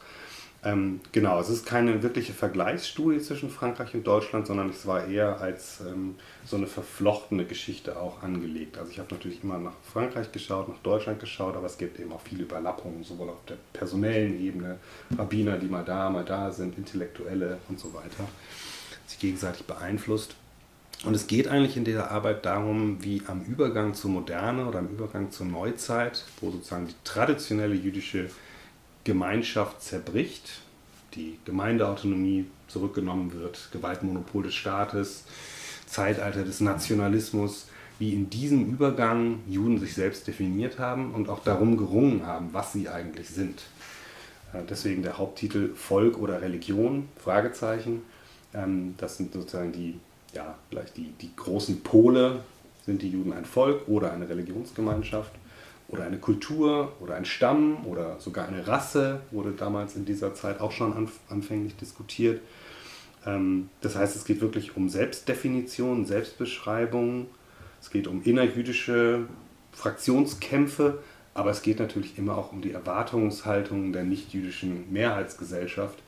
Ähm, 0.65 1.01
genau, 1.13 1.41
es 1.41 1.49
ist 1.49 1.67
keine 1.67 2.03
wirkliche 2.03 2.33
Vergleichsstudie 2.33 3.21
zwischen 3.21 3.49
Frankreich 3.49 3.95
und 3.95 4.05
Deutschland, 4.05 4.49
sondern 4.49 4.71
es 4.71 4.87
war 4.87 5.07
eher 5.07 5.41
als 5.41 5.81
ähm, 5.81 6.17
so 6.45 6.57
eine 6.57 6.67
verflochtene 6.67 7.45
Geschichte 7.45 7.97
auch 7.97 8.25
angelegt. 8.25 8.77
Also 8.77 8.91
ich 8.91 8.99
habe 8.99 9.15
natürlich 9.15 9.45
immer 9.45 9.59
nach 9.59 9.75
Frankreich 9.93 10.33
geschaut, 10.33 10.69
nach 10.69 10.79
Deutschland 10.83 11.21
geschaut, 11.21 11.57
aber 11.57 11.67
es 11.67 11.79
gibt 11.79 12.01
eben 12.01 12.13
auch 12.13 12.21
viele 12.23 12.43
Überlappungen, 12.43 13.05
sowohl 13.05 13.29
auf 13.29 13.45
der 13.49 13.57
personellen 13.73 14.41
Ebene, 14.41 14.79
Rabbiner, 15.17 15.59
die 15.59 15.69
mal 15.69 15.85
da, 15.85 16.11
mal 16.11 16.25
da 16.25 16.51
sind, 16.51 16.77
Intellektuelle 16.77 17.59
und 17.69 17.79
so 17.79 17.95
weiter, 17.95 18.29
sich 19.07 19.21
gegenseitig 19.21 19.65
beeinflusst. 19.65 20.35
Und 21.05 21.15
es 21.15 21.29
geht 21.29 21.47
eigentlich 21.47 21.77
in 21.77 21.85
dieser 21.85 22.11
Arbeit 22.11 22.45
darum, 22.45 22.99
wie 23.05 23.23
am 23.29 23.45
Übergang 23.45 23.95
zur 23.95 24.11
Moderne 24.11 24.67
oder 24.67 24.81
am 24.81 24.89
Übergang 24.89 25.31
zur 25.31 25.47
Neuzeit, 25.47 26.25
wo 26.41 26.51
sozusagen 26.51 26.89
die 26.89 26.95
traditionelle 27.05 27.77
jüdische 27.77 28.29
Gemeinschaft 29.05 29.83
zerbricht, 29.83 30.61
die 31.15 31.39
Gemeindeautonomie 31.45 32.47
zurückgenommen 32.69 33.33
wird, 33.33 33.69
Gewaltmonopol 33.73 34.45
des 34.45 34.55
Staates, 34.55 35.25
Zeitalter 35.87 36.45
des 36.45 36.61
Nationalismus, 36.61 37.69
wie 37.99 38.13
in 38.13 38.31
diesem 38.31 38.67
Übergang 38.67 39.41
Juden 39.49 39.81
sich 39.81 39.95
selbst 39.95 40.27
definiert 40.27 40.79
haben 40.79 41.15
und 41.15 41.29
auch 41.29 41.43
darum 41.43 41.77
gerungen 41.77 42.27
haben, 42.27 42.51
was 42.53 42.73
sie 42.73 42.89
eigentlich 42.89 43.29
sind. 43.29 43.63
Äh, 44.53 44.63
deswegen 44.69 45.03
der 45.03 45.19
Haupttitel 45.19 45.75
Volk 45.75 46.19
oder 46.19 46.41
Religion? 46.41 47.09
Fragezeichen. 47.17 48.03
Ähm, 48.55 48.95
das 48.99 49.17
sind 49.17 49.33
sozusagen 49.33 49.73
die 49.73 49.99
ja, 50.35 50.57
vielleicht 50.69 50.97
die, 50.97 51.13
die 51.21 51.35
großen 51.35 51.83
Pole, 51.83 52.41
sind 52.85 53.03
die 53.03 53.11
Juden 53.11 53.33
ein 53.33 53.45
Volk 53.45 53.89
oder 53.89 54.13
eine 54.13 54.29
Religionsgemeinschaft 54.29 55.33
oder 55.89 56.05
eine 56.05 56.19
Kultur 56.19 56.93
oder 57.01 57.15
ein 57.15 57.25
Stamm 57.25 57.87
oder 57.87 58.21
sogar 58.21 58.47
eine 58.47 58.67
Rasse, 58.67 59.21
wurde 59.31 59.53
damals 59.53 59.97
in 59.97 60.05
dieser 60.05 60.35
Zeit 60.35 60.61
auch 60.61 60.73
schon 60.73 60.93
anf 60.93 61.19
anfänglich 61.29 61.77
diskutiert. 61.77 62.41
Ähm, 63.27 63.71
das 63.81 63.97
heißt, 63.97 64.15
es 64.15 64.25
geht 64.25 64.41
wirklich 64.41 64.77
um 64.77 64.89
Selbstdefinition, 64.89 66.05
Selbstbeschreibung, 66.05 67.27
es 67.81 67.91
geht 67.91 68.07
um 68.07 68.23
innerjüdische 68.23 69.27
Fraktionskämpfe, 69.73 70.99
aber 71.35 71.51
es 71.51 71.63
geht 71.63 71.79
natürlich 71.79 72.19
immer 72.19 72.37
auch 72.37 72.53
um 72.53 72.61
die 72.61 72.73
Erwartungshaltung 72.73 73.93
der 73.93 74.03
nichtjüdischen 74.03 74.93
Mehrheitsgesellschaft 74.93 75.99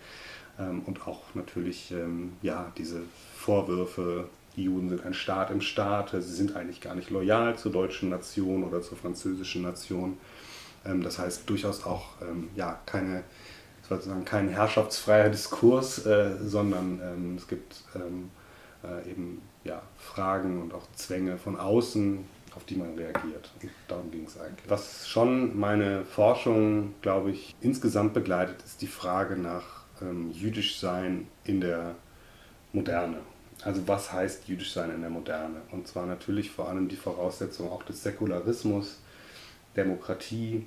ähm, 0.59 0.83
und 0.85 1.07
auch 1.07 1.23
natürlich 1.35 1.93
ähm, 1.93 2.33
ja, 2.43 2.73
diese 2.77 3.01
Vorwürfe, 3.37 4.29
die 4.57 4.65
Juden 4.65 4.89
sind 4.89 5.05
ein 5.05 5.15
Staat 5.15 5.51
im 5.51 5.61
Staat, 5.61 6.11
sie 6.11 6.21
sind 6.21 6.57
eigentlich 6.57 6.81
gar 6.81 6.95
nicht 6.95 7.11
loyal 7.11 7.57
zur 7.57 7.73
deutschen 7.73 8.09
Nation 8.11 8.65
oder 8.65 8.83
zur 8.83 8.99
französischen 8.99 9.63
Nation. 9.63 10.19
Ähm, 10.85 11.03
das 11.03 11.19
heißt 11.19 11.49
durchaus 11.49 11.85
auch 11.85 12.09
ähm, 12.23 12.49
ja, 12.55 12.81
keine, 12.87 13.25
sozusagen 13.89 14.25
kein 14.25 14.49
herrschaftsfreier 14.49 15.29
Diskurs, 15.31 16.05
äh, 16.07 16.37
sondern 16.43 17.01
ähm, 17.03 17.37
es 17.37 17.47
gibt 17.47 17.85
äh, 17.95 19.11
eben 19.11 19.43
ja, 19.65 19.83
Fragen 19.99 20.63
und 20.63 20.73
auch 20.73 20.87
Zwänge 20.95 21.37
von 21.37 21.57
außen, 21.57 22.19
auf 22.57 22.65
die 22.65 22.77
man 22.77 22.95
reagiert. 22.95 23.53
Und 23.63 23.71
darum 23.89 24.11
ging 24.11 24.25
es 24.25 24.41
eigentlich. 24.41 24.69
Was 24.69 25.07
schon 25.07 25.59
meine 25.59 26.05
Forschung, 26.05 26.95
glaube 27.03 27.31
ich, 27.31 27.55
insgesamt 27.61 28.15
begleitet, 28.15 28.63
ist 28.65 28.83
die 28.83 28.87
Frage 28.87 29.37
nach 29.37 29.81
jüdisch 30.33 30.81
sein 30.81 31.29
in 31.45 31.61
der 31.61 31.95
Moderne. 32.73 33.19
Also 33.65 33.87
was 33.87 34.13
heißt 34.13 34.49
jüdisch 34.49 34.73
sein 34.73 34.91
in 34.91 35.01
der 35.01 35.11
Moderne? 35.11 35.61
Und 35.71 35.87
zwar 35.87 36.07
natürlich 36.07 36.51
vor 36.51 36.69
allem 36.69 36.89
die 36.89 36.97
Voraussetzung 36.97 37.71
auch 37.71 37.83
des 37.83 38.03
Säkularismus, 38.03 38.99
Demokratie, 39.77 40.67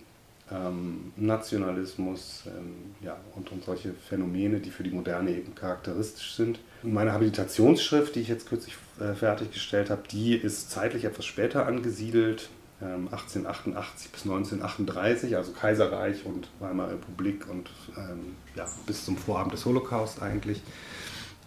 ähm, 0.52 1.12
Nationalismus 1.16 2.44
ähm, 2.48 2.96
ja, 3.02 3.18
und, 3.36 3.52
und 3.52 3.64
solche 3.64 3.94
Phänomene, 3.94 4.60
die 4.60 4.70
für 4.70 4.84
die 4.84 4.92
Moderne 4.92 5.32
eben 5.32 5.56
charakteristisch 5.56 6.36
sind. 6.36 6.60
Meine 6.84 7.14
Habilitationsschrift, 7.14 8.16
die 8.16 8.22
ich 8.22 8.28
jetzt 8.28 8.48
kürzlich 8.48 8.76
äh, 9.00 9.14
fertiggestellt 9.14 9.90
habe, 9.90 10.04
die 10.12 10.36
ist 10.36 10.70
zeitlich 10.70 11.06
etwas 11.06 11.26
später 11.26 11.66
angesiedelt, 11.66 12.50
ähm, 12.82 13.08
1888 13.08 14.12
bis 14.12 14.24
1938, 14.24 15.38
also 15.38 15.54
Kaiserreich 15.54 16.26
und 16.26 16.50
Weimarer 16.60 16.92
Republik 16.92 17.50
und 17.50 17.70
ähm, 17.98 18.36
ja, 18.56 18.68
bis 18.86 19.06
zum 19.06 19.18
Vorabend 19.18 19.54
des 19.54 19.66
Holocaust 19.66 20.22
eigentlich. 20.22 20.62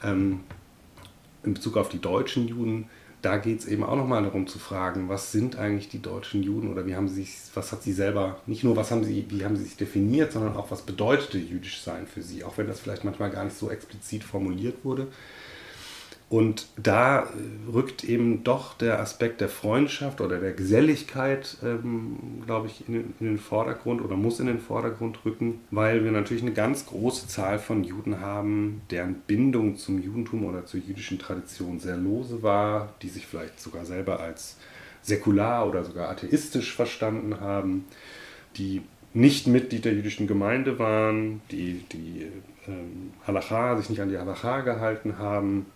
Ähm, 0.03 0.41
in 1.47 1.55
Bezug 1.55 1.77
auf 1.77 1.89
die 1.89 2.01
deutschen 2.01 2.49
Juden, 2.49 2.89
da 3.23 3.39
geht 3.39 3.61
es 3.61 3.67
eben 3.67 3.83
auch 3.83 3.97
nochmal 3.97 4.23
darum 4.23 4.47
zu 4.47 4.59
fragen, 4.59 5.09
was 5.09 5.33
sind 5.33 5.57
eigentlich 5.57 5.89
die 5.89 6.03
deutschen 6.03 6.43
Juden 6.43 6.71
oder 6.71 6.87
wie 6.87 6.95
haben 6.95 7.09
sie 7.09 7.23
sich, 7.23 7.37
was 7.55 7.73
hat 7.73 7.83
sie 7.83 7.93
selber, 7.93 8.41
nicht 8.47 8.63
nur 8.63 8.77
was 8.77 8.91
haben 8.91 9.05
sie, 9.05 9.27
wie 9.31 9.45
haben 9.45 9.57
sie 9.57 9.65
sich 9.65 9.77
definiert, 9.77 10.33
sondern 10.33 10.57
auch 10.57 10.71
was 10.71 10.83
bedeutete 10.83 11.39
jüdisch 11.39 11.81
sein 11.81 12.07
für 12.07 12.23
sie, 12.23 12.45
auch 12.45 12.59
wenn 12.59 12.69
das 12.69 12.81
vielleicht 12.81 13.05
manchmal 13.05 13.31
gar 13.31 13.45
nicht 13.45 13.57
so 13.57 13.71
explizit 13.71 14.23
formuliert 14.23 14.85
wurde. 14.85 15.09
Und 16.29 16.67
da 16.77 17.21
äh, 17.21 17.27
rückt 17.73 18.03
eben 18.03 18.43
doch 18.43 18.75
der 18.75 18.99
Aspekt 18.99 19.41
der 19.41 19.49
Freundschaft 19.49 20.21
oder 20.21 20.39
der 20.39 20.55
Geselligkeit, 20.55 21.57
ähm, 21.63 22.43
glaube 22.45 22.67
ich, 22.67 22.89
in, 22.89 23.15
in, 23.21 23.27
den 23.27 23.39
Vordergrund 23.39 24.03
oder 24.03 24.17
muss 24.17 24.41
in 24.41 24.47
den 24.47 24.59
Vordergrund 24.59 25.25
rücken, 25.25 25.61
weil 25.71 26.03
wir 26.03 26.11
natürlich 26.11 26.43
eine 26.43 26.53
ganz 26.53 26.87
große 26.87 27.29
Zahl 27.29 27.61
von 27.61 27.85
Juden 27.85 28.21
haben, 28.21 28.83
deren 28.91 29.15
Bindung 29.15 29.77
zum 29.77 30.03
Judentum 30.03 30.45
oder 30.45 30.67
zur 30.67 30.81
jüdischen 30.81 31.21
Tradition 31.21 31.79
sehr 31.79 31.97
lose 31.97 32.43
war, 32.43 32.95
die 33.03 33.09
sich 33.09 33.25
vielleicht 33.25 33.61
sogar 33.61 33.85
selber 33.85 34.19
als 34.19 34.57
säkular 35.03 35.69
oder 35.69 35.85
sogar 35.85 36.09
atheistisch 36.09 36.75
verstanden 36.75 37.39
haben, 37.39 37.85
die 38.57 38.83
nicht 39.15 39.47
Mitglied 39.47 39.85
der 39.85 39.95
jüdischen 39.95 40.27
Gemeinde 40.27 40.81
waren, 40.81 41.41
die 41.53 41.85
die 41.93 42.27
ähm, 42.67 43.13
Halacha, 43.25 43.77
sich 43.77 43.91
nicht 43.91 44.01
an 44.01 44.09
die 44.09 44.19
Halacha 44.19 44.63
gehalten 44.63 45.19
haben 45.19 45.67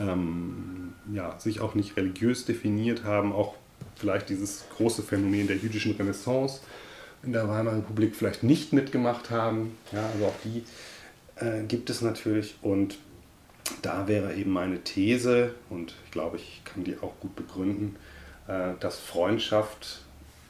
ähm, 0.00 0.92
ja, 1.12 1.38
sich 1.38 1.60
auch 1.60 1.74
nicht 1.74 1.96
religiös 1.96 2.44
definiert 2.44 3.04
haben, 3.04 3.32
auch 3.32 3.54
vielleicht 3.96 4.28
dieses 4.28 4.64
große 4.76 5.02
Phänomen 5.02 5.46
der 5.46 5.56
jüdischen 5.56 5.92
Renaissance 5.96 6.60
in 7.22 7.32
der 7.32 7.48
Weimarer 7.48 7.78
Republik 7.78 8.14
vielleicht 8.14 8.42
nicht 8.42 8.72
mitgemacht 8.72 9.30
haben. 9.30 9.76
Ja, 9.92 10.06
also 10.12 10.26
auch 10.26 10.34
die 10.44 10.64
äh, 11.36 11.64
gibt 11.64 11.90
es 11.90 12.00
natürlich 12.00 12.56
und 12.62 12.98
da 13.82 14.08
wäre 14.08 14.34
eben 14.34 14.50
meine 14.50 14.82
These, 14.82 15.54
und 15.68 15.94
ich 16.04 16.10
glaube, 16.10 16.38
ich 16.38 16.62
kann 16.64 16.84
die 16.84 16.96
auch 17.02 17.20
gut 17.20 17.36
begründen, 17.36 17.96
äh, 18.46 18.72
dass 18.80 18.98
Freundschaft 18.98 20.00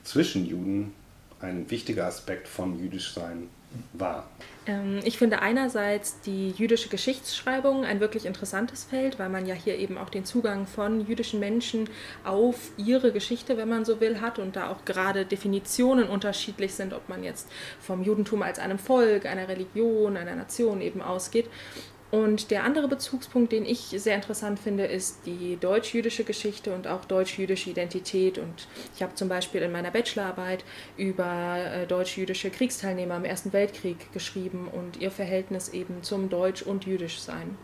zwischen 0.05 0.47
Juden 0.47 0.93
ein 1.41 1.71
wichtiger 1.71 2.07
Aspekt 2.07 2.49
von 2.49 2.79
Jüdischsein 2.79 3.49
war. 3.93 4.29
Ähm, 4.67 5.01
ich 5.05 5.19
finde 5.19 5.41
einerseits 5.41 6.21
die 6.21 6.51
jüdische 6.51 6.89
Geschichtsschreibung 6.89 7.85
ein 7.85 8.01
wirklich 8.01 8.27
interessantes 8.27 8.85
Feld, 8.85 9.19
weil 9.19 9.29
man 9.29 9.47
ja 9.47 9.55
hier 9.55 9.79
eben 9.79 9.99
auch 9.99 10.11
den 10.11 10.25
Zugang 10.25 10.67
von 10.67 11.07
jüdischen 11.07 11.41
Menschen 11.41 11.89
auf 12.25 12.71
ihre 12.77 13.13
Geschichte, 13.13 13.57
wenn 13.57 13.69
man 13.69 13.85
so 13.85 14.01
will, 14.01 14.21
hat 14.21 14.39
und 14.39 14.57
da 14.57 14.71
auch 14.71 14.85
gerade 14.85 15.25
Definitionen 15.25 16.09
unterschiedlich 16.09 16.75
sind, 16.75 16.93
ob 16.93 17.09
man 17.09 17.25
jetzt 17.25 17.49
vom 17.81 18.03
Judentum 18.05 18.43
als 18.43 18.59
einem 18.59 18.79
Volk, 18.79 19.27
einer 19.27 19.49
Religion, 19.49 20.17
einer 20.17 20.37
Nation 20.37 20.81
eben 20.81 21.01
ausgeht. 21.01 21.49
Und 22.11 22.51
der 22.51 22.65
andere 22.65 22.89
Bezugspunkt, 22.89 23.53
den 23.53 23.67
ich 23.67 23.81
sehr 23.81 24.15
interessant 24.15 24.59
finde, 24.59 24.87
ist 24.87 25.27
die 25.27 25.59
deutsch-jüdische 25.61 26.25
Geschichte 26.25 26.75
und 26.75 26.87
auch 26.87 27.05
deutsch-jüdische 27.05 27.69
Identität. 27.69 28.39
Und 28.39 28.67
ich 28.95 29.03
habe 29.03 29.15
zum 29.15 29.29
Beispiel 29.29 29.61
in 29.61 29.73
meiner 29.73 29.91
Bachelorarbeit 29.91 30.65
über 30.97 31.59
äh, 31.59 31.87
deutsch-jüdische 31.87 32.49
Kriegsteilnehmer 32.49 33.17
im 33.17 33.25
Ersten 33.25 33.53
Weltkrieg 33.53 34.11
geschrieben 34.15 34.69
und 34.73 34.97
ihr 34.97 35.11
Verhältnis 35.11 35.69
eben 35.69 36.03
zum 36.03 36.31
Deutsch- 36.31 36.63
und 36.63 36.87
Jüdischsein. 36.87 37.59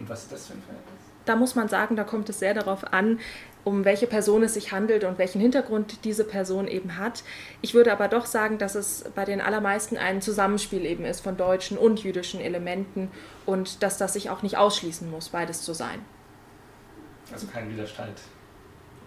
Und 0.00 0.08
was 0.08 0.24
ist 0.24 0.32
das 0.32 0.46
für 0.48 0.54
ein 0.54 0.62
Verhältnis? 0.62 1.05
Da 1.26 1.36
muss 1.36 1.54
man 1.54 1.68
sagen, 1.68 1.96
da 1.96 2.04
kommt 2.04 2.28
es 2.30 2.38
sehr 2.38 2.54
darauf 2.54 2.92
an, 2.92 3.20
um 3.64 3.84
welche 3.84 4.06
Person 4.06 4.44
es 4.44 4.54
sich 4.54 4.70
handelt 4.70 5.02
und 5.02 5.18
welchen 5.18 5.40
Hintergrund 5.40 6.04
diese 6.04 6.24
Person 6.24 6.68
eben 6.68 6.96
hat. 6.96 7.24
Ich 7.62 7.74
würde 7.74 7.92
aber 7.92 8.06
doch 8.06 8.24
sagen, 8.24 8.58
dass 8.58 8.76
es 8.76 9.04
bei 9.14 9.24
den 9.24 9.40
allermeisten 9.40 9.96
ein 9.96 10.22
Zusammenspiel 10.22 10.86
eben 10.86 11.04
ist 11.04 11.20
von 11.20 11.36
deutschen 11.36 11.76
und 11.76 12.02
jüdischen 12.02 12.40
Elementen 12.40 13.10
und 13.44 13.82
dass 13.82 13.98
das 13.98 14.12
sich 14.12 14.30
auch 14.30 14.42
nicht 14.42 14.56
ausschließen 14.56 15.10
muss, 15.10 15.30
beides 15.30 15.62
zu 15.62 15.74
sein. 15.74 15.98
Also 17.32 17.48
kein 17.48 17.68
Widerstreit 17.68 18.20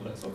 oder 0.01 0.13
so. 0.13 0.33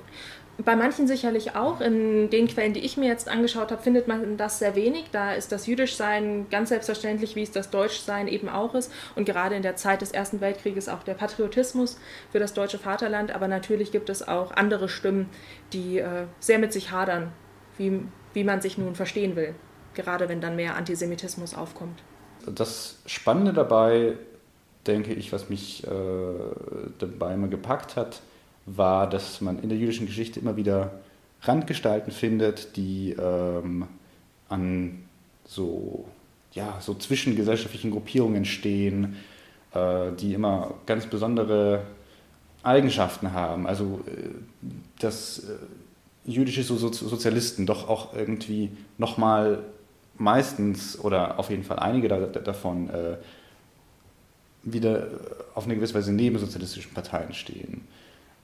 Bei 0.62 0.76
manchen 0.76 1.08
sicherlich 1.08 1.56
auch. 1.56 1.80
In 1.80 2.30
den 2.30 2.46
Quellen, 2.46 2.74
die 2.74 2.80
ich 2.80 2.96
mir 2.96 3.08
jetzt 3.08 3.28
angeschaut 3.28 3.72
habe, 3.72 3.82
findet 3.82 4.06
man 4.06 4.36
das 4.36 4.60
sehr 4.60 4.76
wenig. 4.76 5.06
Da 5.10 5.32
ist 5.32 5.50
das 5.50 5.66
Jüdischsein 5.66 6.46
ganz 6.48 6.68
selbstverständlich, 6.68 7.34
wie 7.34 7.42
es 7.42 7.50
das 7.50 7.70
Deutschsein 7.70 8.28
eben 8.28 8.48
auch 8.48 8.74
ist. 8.74 8.92
Und 9.16 9.24
gerade 9.24 9.56
in 9.56 9.62
der 9.62 9.74
Zeit 9.74 10.00
des 10.00 10.12
Ersten 10.12 10.40
Weltkrieges 10.40 10.88
auch 10.88 11.02
der 11.02 11.14
Patriotismus 11.14 11.98
für 12.30 12.38
das 12.38 12.54
deutsche 12.54 12.78
Vaterland. 12.78 13.34
Aber 13.34 13.48
natürlich 13.48 13.90
gibt 13.90 14.08
es 14.08 14.26
auch 14.26 14.52
andere 14.52 14.88
Stimmen, 14.88 15.28
die 15.72 15.98
äh, 15.98 16.26
sehr 16.38 16.60
mit 16.60 16.72
sich 16.72 16.92
hadern, 16.92 17.32
wie, 17.76 18.02
wie 18.32 18.44
man 18.44 18.60
sich 18.60 18.78
nun 18.78 18.94
verstehen 18.94 19.34
will. 19.34 19.56
Gerade 19.94 20.28
wenn 20.28 20.40
dann 20.40 20.54
mehr 20.54 20.76
Antisemitismus 20.76 21.54
aufkommt. 21.54 22.02
Das 22.46 22.98
Spannende 23.06 23.52
dabei, 23.52 24.18
denke 24.86 25.14
ich, 25.14 25.32
was 25.32 25.48
mich 25.48 25.84
äh, 25.84 25.90
dabei 26.98 27.34
immer 27.34 27.48
gepackt 27.48 27.96
hat, 27.96 28.20
war, 28.66 29.08
dass 29.08 29.40
man 29.40 29.62
in 29.62 29.68
der 29.68 29.78
jüdischen 29.78 30.06
Geschichte 30.06 30.40
immer 30.40 30.56
wieder 30.56 30.92
Randgestalten 31.42 32.12
findet, 32.12 32.76
die 32.76 33.12
ähm, 33.12 33.86
an 34.48 35.02
so, 35.46 36.06
ja, 36.52 36.78
so 36.80 36.94
zwischengesellschaftlichen 36.94 37.90
Gruppierungen 37.90 38.44
stehen, 38.44 39.16
äh, 39.74 40.12
die 40.18 40.32
immer 40.32 40.74
ganz 40.86 41.06
besondere 41.06 41.82
Eigenschaften 42.62 43.32
haben. 43.32 43.66
Also 43.66 44.00
äh, 44.06 44.30
dass 44.98 45.40
äh, 45.40 46.30
jüdische 46.30 46.62
so 46.62 46.76
Sozialisten 46.76 47.66
doch 47.66 47.88
auch 47.88 48.14
irgendwie 48.14 48.70
nochmal 48.96 49.58
meistens 50.16 50.98
oder 50.98 51.38
auf 51.38 51.50
jeden 51.50 51.64
Fall 51.64 51.78
einige 51.78 52.08
da, 52.08 52.18
davon 52.20 52.88
äh, 52.88 53.16
wieder 54.62 55.08
auf 55.54 55.64
eine 55.64 55.74
gewisse 55.74 55.92
Weise 55.92 56.12
neben 56.12 56.38
sozialistischen 56.38 56.94
Parteien 56.94 57.34
stehen 57.34 57.82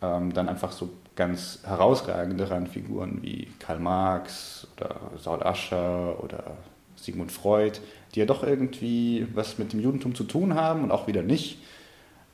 ähm, 0.02 0.32
dann 0.32 0.48
einfach 0.48 0.72
so 0.72 0.90
ganz 1.16 1.60
herausragende 1.64 2.50
Randfiguren 2.50 3.22
wie 3.22 3.48
Karl 3.58 3.78
Marx 3.78 4.66
oder 4.76 4.96
Saul 5.18 5.42
Ascher 5.42 6.22
oder 6.22 6.56
Sigmund 6.96 7.32
Freud, 7.32 7.78
die 8.14 8.20
ja 8.20 8.26
doch 8.26 8.42
irgendwie 8.42 9.26
was 9.34 9.58
mit 9.58 9.72
dem 9.72 9.80
Judentum 9.80 10.14
zu 10.14 10.24
tun 10.24 10.54
haben 10.54 10.82
und 10.84 10.90
auch 10.90 11.06
wieder 11.06 11.22
nicht. 11.22 11.58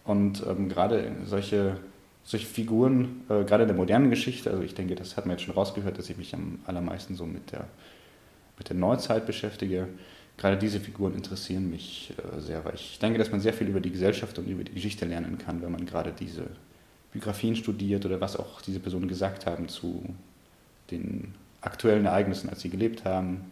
Und 0.05 0.45
ähm, 0.47 0.69
gerade 0.69 1.13
solche, 1.25 1.79
solche 2.25 2.47
Figuren, 2.47 3.23
äh, 3.29 3.45
gerade 3.45 3.65
in 3.65 3.69
der 3.69 3.77
modernen 3.77 4.11
Geschichte, 4.11 4.51
also 4.51 4.63
ich 4.63 4.75
denke, 4.75 4.95
das 4.95 5.17
hat 5.17 5.27
man 5.27 5.37
jetzt 5.37 5.45
schon 5.45 5.55
rausgehört, 5.55 5.99
dass 5.99 6.09
ich 6.09 6.17
mich 6.17 6.35
am 6.35 6.61
allermeisten 6.67 7.17
so 7.17 7.27
mit 7.27 7.53
der, 7.53 7.67
mit 8.59 8.69
der 8.69 8.77
Neuzeit 8.77 9.27
beschäftige. 9.27 9.89
Gerade 10.37 10.59
diese 10.59 10.81
Figuren 10.81 11.15
interessieren 11.15 11.71
mich 11.71 12.13
äh, 12.19 12.41
sehr, 12.41 12.65
weil 12.65 12.75
ich 12.75 12.99
denke, 12.99 13.19
dass 13.19 13.31
man 13.31 13.41
sehr 13.41 13.53
viel 13.53 13.69
über 13.69 13.81
die 13.81 13.91
Gesellschaft 13.91 14.39
und 14.39 14.47
über 14.47 14.63
die 14.63 14.75
Geschichte 14.75 15.07
lernen 15.07 15.39
kann, 15.39 15.63
wenn 15.63 15.73
man 15.73 15.87
gerade 15.87 16.13
diese 16.13 16.47
Biografien 17.17 17.57
studiert 17.57 18.05
oder 18.05 18.21
was 18.21 18.37
auch 18.37 18.61
diese 18.61 18.79
Personen 18.79 19.09
gesagt 19.09 19.47
haben 19.47 19.69
zu 19.69 20.05
den 20.91 21.35
aktuellen 21.63 22.05
Ereignissen, 22.05 22.51
als 22.51 22.61
sie 22.61 22.69
gelebt 22.69 23.05
haben. 23.07 23.51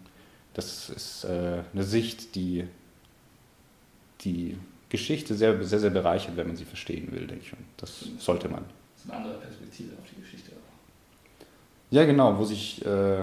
Das 0.53 0.91
ist 0.91 1.25
äh, 1.25 1.63
eine 1.73 1.83
Sicht, 1.83 2.35
die 2.35 2.65
die 4.21 4.57
Geschichte 4.91 5.35
sehr, 5.35 5.65
sehr, 5.65 5.81
sehr 5.81 5.91
bereichert, 5.91 6.37
wenn 6.37 6.47
man 6.47 6.57
sie 6.57 6.67
verstehen 6.67 7.11
will, 7.11 7.27
denke 7.27 7.45
ich. 7.45 7.53
Und 7.53 7.65
das 7.79 8.05
sollte 8.19 8.49
man. 8.49 8.65
Das 8.95 9.05
ist 9.05 9.11
eine 9.11 9.21
andere 9.23 9.39
Perspektive 9.41 9.91
auf 9.99 10.09
die 10.15 10.21
Geschichte. 10.21 10.53
Ja, 11.91 12.05
genau, 12.05 12.39
wo 12.39 12.45
sich 12.45 12.85
äh, 12.85 13.23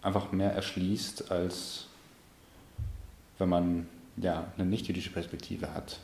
einfach 0.00 0.32
mehr 0.32 0.52
erschließt, 0.52 1.30
als 1.30 1.86
wenn 3.38 3.48
man 3.48 3.86
ja, 4.16 4.50
eine 4.56 4.66
nicht-jüdische 4.66 5.10
Perspektive 5.10 5.74
hat. 5.74 5.98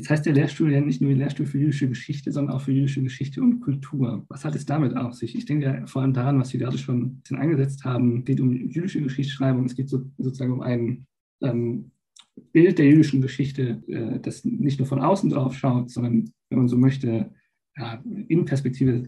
Jetzt 0.00 0.08
heißt 0.08 0.24
der 0.24 0.32
Lehrstuhl 0.32 0.72
ja 0.72 0.80
nicht 0.80 1.02
nur 1.02 1.12
Lehrstuhl 1.12 1.44
für 1.44 1.58
jüdische 1.58 1.86
Geschichte, 1.86 2.32
sondern 2.32 2.56
auch 2.56 2.62
für 2.62 2.72
jüdische 2.72 3.02
Geschichte 3.02 3.42
und 3.42 3.60
Kultur. 3.60 4.24
Was 4.30 4.46
hat 4.46 4.54
es 4.54 4.64
damit 4.64 4.96
auf 4.96 5.12
sich? 5.12 5.36
Ich 5.36 5.44
denke 5.44 5.66
ja 5.66 5.86
vor 5.86 6.00
allem 6.00 6.14
daran, 6.14 6.40
was 6.40 6.48
Sie 6.48 6.56
gerade 6.56 6.78
schon 6.78 7.20
eingesetzt 7.28 7.84
haben. 7.84 8.20
Es 8.20 8.24
geht 8.24 8.40
um 8.40 8.50
jüdische 8.50 9.02
Geschichtsschreibung, 9.02 9.66
es 9.66 9.74
geht 9.74 9.90
so, 9.90 10.10
sozusagen 10.16 10.54
um 10.54 10.62
ein 10.62 11.06
ähm, 11.42 11.90
Bild 12.50 12.78
der 12.78 12.86
jüdischen 12.86 13.20
Geschichte, 13.20 13.82
äh, 13.88 14.18
das 14.20 14.42
nicht 14.42 14.78
nur 14.78 14.88
von 14.88 15.00
außen 15.02 15.28
drauf 15.28 15.54
schaut, 15.54 15.90
sondern, 15.90 16.30
wenn 16.48 16.60
man 16.60 16.68
so 16.68 16.78
möchte, 16.78 17.34
ja, 17.76 18.02
Innenperspektive 18.28 19.06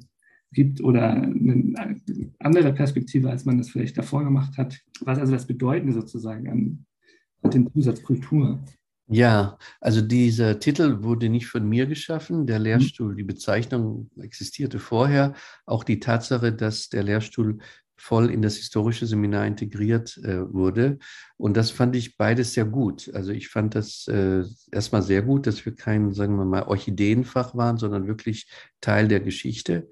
gibt 0.52 0.83
oder 0.83 1.11
eine 1.11 2.02
andere 2.38 2.74
Perspektive, 2.74 3.31
als 3.31 3.46
man 3.46 3.57
das 3.57 3.70
vielleicht 3.70 3.96
davor 3.96 4.24
gemacht 4.24 4.59
hat. 4.59 4.78
Was 5.00 5.18
also 5.18 5.33
das 5.33 5.46
Bedeutende 5.46 5.94
sozusagen 5.94 6.50
an, 6.50 6.85
an 7.40 7.50
den 7.50 7.72
Zusatz 7.72 8.02
Kultur? 8.02 8.62
Ja, 9.08 9.58
also 9.80 10.00
dieser 10.00 10.58
Titel 10.58 11.02
wurde 11.02 11.28
nicht 11.28 11.46
von 11.46 11.68
mir 11.68 11.86
geschaffen. 11.86 12.46
Der 12.46 12.58
mhm. 12.58 12.64
Lehrstuhl, 12.64 13.14
die 13.14 13.24
Bezeichnung 13.24 14.10
existierte 14.20 14.78
vorher. 14.78 15.34
Auch 15.66 15.84
die 15.84 16.00
Tatsache, 16.00 16.52
dass 16.52 16.88
der 16.88 17.02
Lehrstuhl 17.02 17.58
voll 18.02 18.30
in 18.30 18.42
das 18.42 18.56
historische 18.56 19.06
Seminar 19.06 19.46
integriert 19.46 20.18
äh, 20.24 20.52
wurde. 20.52 20.98
Und 21.36 21.56
das 21.56 21.70
fand 21.70 21.94
ich 21.94 22.16
beides 22.16 22.52
sehr 22.52 22.64
gut. 22.64 23.08
Also 23.14 23.30
ich 23.30 23.48
fand 23.48 23.76
das 23.76 24.08
äh, 24.08 24.42
erstmal 24.72 25.02
sehr 25.02 25.22
gut, 25.22 25.46
dass 25.46 25.64
wir 25.64 25.76
kein, 25.76 26.12
sagen 26.12 26.36
wir 26.36 26.44
mal, 26.44 26.64
Orchideenfach 26.64 27.54
waren, 27.54 27.76
sondern 27.76 28.08
wirklich 28.08 28.50
Teil 28.80 29.06
der 29.06 29.20
Geschichte. 29.20 29.88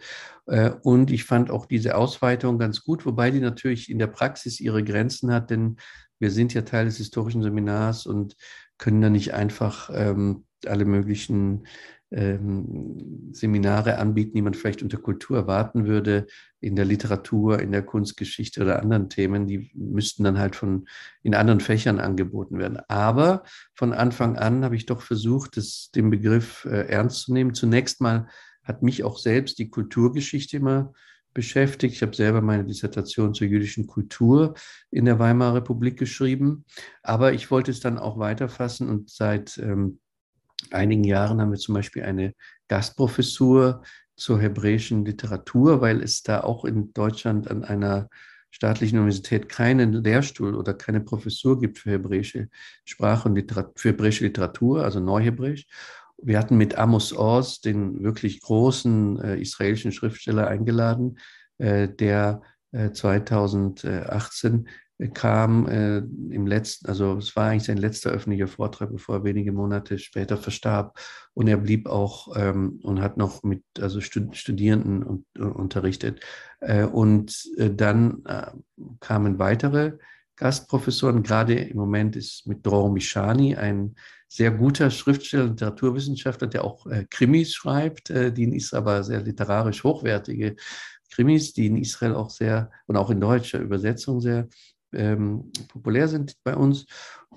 Äh, 0.46 0.70
und 0.82 1.12
ich 1.12 1.22
fand 1.22 1.52
auch 1.52 1.66
diese 1.66 1.94
Ausweitung 1.94 2.58
ganz 2.58 2.82
gut, 2.82 3.06
wobei 3.06 3.30
die 3.30 3.38
natürlich 3.38 3.88
in 3.88 4.00
der 4.00 4.08
Praxis 4.08 4.58
ihre 4.58 4.82
Grenzen 4.82 5.32
hat, 5.32 5.50
denn 5.50 5.76
wir 6.18 6.32
sind 6.32 6.52
ja 6.52 6.62
Teil 6.62 6.86
des 6.86 6.96
historischen 6.96 7.42
Seminars 7.42 8.06
und 8.06 8.34
können 8.80 9.00
da 9.00 9.10
nicht 9.10 9.34
einfach 9.34 9.90
ähm, 9.92 10.44
alle 10.66 10.84
möglichen 10.84 11.66
ähm, 12.10 13.30
Seminare 13.32 13.98
anbieten, 13.98 14.32
die 14.34 14.42
man 14.42 14.54
vielleicht 14.54 14.82
unter 14.82 14.96
Kultur 14.96 15.36
erwarten 15.36 15.86
würde, 15.86 16.26
in 16.60 16.74
der 16.74 16.86
Literatur, 16.86 17.60
in 17.60 17.70
der 17.70 17.82
Kunstgeschichte 17.82 18.62
oder 18.62 18.82
anderen 18.82 19.08
Themen. 19.08 19.46
Die 19.46 19.70
müssten 19.74 20.24
dann 20.24 20.38
halt 20.38 20.56
von 20.56 20.88
in 21.22 21.34
anderen 21.34 21.60
Fächern 21.60 22.00
angeboten 22.00 22.58
werden. 22.58 22.80
Aber 22.88 23.44
von 23.74 23.92
Anfang 23.92 24.36
an 24.36 24.64
habe 24.64 24.76
ich 24.76 24.86
doch 24.86 25.02
versucht, 25.02 25.56
das, 25.56 25.90
den 25.94 26.10
Begriff 26.10 26.64
äh, 26.64 26.88
ernst 26.88 27.22
zu 27.24 27.32
nehmen. 27.32 27.54
Zunächst 27.54 28.00
mal 28.00 28.28
hat 28.64 28.82
mich 28.82 29.04
auch 29.04 29.18
selbst 29.18 29.58
die 29.58 29.68
Kulturgeschichte 29.68 30.56
immer 30.56 30.92
beschäftigt. 31.32 31.94
Ich 31.94 32.02
habe 32.02 32.14
selber 32.14 32.40
meine 32.40 32.64
Dissertation 32.64 33.34
zur 33.34 33.46
jüdischen 33.46 33.86
Kultur 33.86 34.54
in 34.90 35.04
der 35.04 35.18
Weimarer 35.18 35.56
Republik 35.56 35.98
geschrieben, 35.98 36.64
aber 37.02 37.32
ich 37.32 37.50
wollte 37.50 37.70
es 37.70 37.80
dann 37.80 37.98
auch 37.98 38.18
weiterfassen 38.18 38.88
und 38.88 39.10
seit 39.10 39.58
ähm, 39.58 40.00
einigen 40.70 41.04
Jahren 41.04 41.40
haben 41.40 41.52
wir 41.52 41.58
zum 41.58 41.74
Beispiel 41.74 42.02
eine 42.02 42.34
Gastprofessur 42.68 43.82
zur 44.16 44.40
hebräischen 44.40 45.04
Literatur, 45.04 45.80
weil 45.80 46.02
es 46.02 46.22
da 46.22 46.42
auch 46.42 46.64
in 46.64 46.92
Deutschland 46.92 47.50
an 47.50 47.64
einer 47.64 48.08
staatlichen 48.50 48.98
Universität 48.98 49.48
keinen 49.48 49.92
Lehrstuhl 49.92 50.54
oder 50.54 50.74
keine 50.74 51.00
Professur 51.00 51.60
gibt 51.60 51.78
für 51.78 51.90
hebräische 51.90 52.48
Sprache 52.84 53.28
und 53.28 53.36
Literatur, 53.36 53.72
für 53.76 53.88
hebräische 53.90 54.24
Literatur, 54.24 54.84
also 54.84 55.00
Neuhebräisch. 55.00 55.66
Wir 56.22 56.38
hatten 56.38 56.56
mit 56.56 56.76
Amos 56.76 57.16
Oz 57.16 57.60
den 57.60 58.02
wirklich 58.02 58.40
großen 58.40 59.20
äh, 59.20 59.40
israelischen 59.40 59.92
Schriftsteller 59.92 60.48
eingeladen, 60.48 61.18
äh, 61.58 61.88
der 61.88 62.42
äh, 62.72 62.92
2018 62.92 64.68
kam 65.08 65.66
äh, 65.66 65.98
im 65.98 66.46
letzten, 66.46 66.86
also 66.86 67.16
es 67.16 67.34
war 67.34 67.48
eigentlich 67.48 67.64
sein 67.64 67.78
letzter 67.78 68.10
öffentlicher 68.10 68.48
Vortrag, 68.48 68.90
bevor 68.92 69.16
er 69.16 69.24
wenige 69.24 69.52
Monate 69.52 69.98
später 69.98 70.36
verstarb. 70.36 70.98
Und 71.32 71.48
er 71.48 71.56
blieb 71.56 71.88
auch 71.88 72.36
ähm, 72.36 72.80
und 72.82 73.00
hat 73.00 73.16
noch 73.16 73.42
mit 73.42 73.62
also 73.80 74.00
Stud 74.00 74.36
Studierenden 74.36 75.02
und, 75.02 75.24
uh, 75.38 75.46
unterrichtet. 75.46 76.20
Äh, 76.60 76.84
und 76.84 77.48
äh, 77.56 77.70
dann 77.70 78.24
äh, 78.26 78.50
kamen 79.00 79.38
weitere 79.38 79.92
Gastprofessoren. 80.36 81.22
Gerade 81.22 81.54
im 81.54 81.76
Moment 81.76 82.16
ist 82.16 82.46
mit 82.46 82.66
Dror 82.66 82.92
Mishani 82.92 83.56
ein 83.56 83.94
sehr 84.32 84.52
guter 84.52 84.90
Schriftsteller, 84.90 85.46
Literaturwissenschaftler, 85.46 86.46
der 86.46 86.64
auch 86.64 86.86
äh, 86.86 87.04
Krimis 87.10 87.52
schreibt, 87.52 88.10
äh, 88.10 88.32
die 88.32 88.44
in 88.44 88.52
Israel 88.52 88.82
aber 88.82 89.02
sehr 89.02 89.22
literarisch 89.22 89.82
hochwertige 89.82 90.54
Krimis, 91.10 91.52
die 91.52 91.66
in 91.66 91.76
Israel 91.76 92.14
auch 92.14 92.30
sehr 92.30 92.70
und 92.86 92.96
auch 92.96 93.10
in 93.10 93.20
deutscher 93.20 93.58
Übersetzung 93.58 94.20
sehr 94.20 94.48
ähm, 94.92 95.50
populär 95.66 96.06
sind 96.06 96.36
bei 96.44 96.54
uns. 96.54 96.86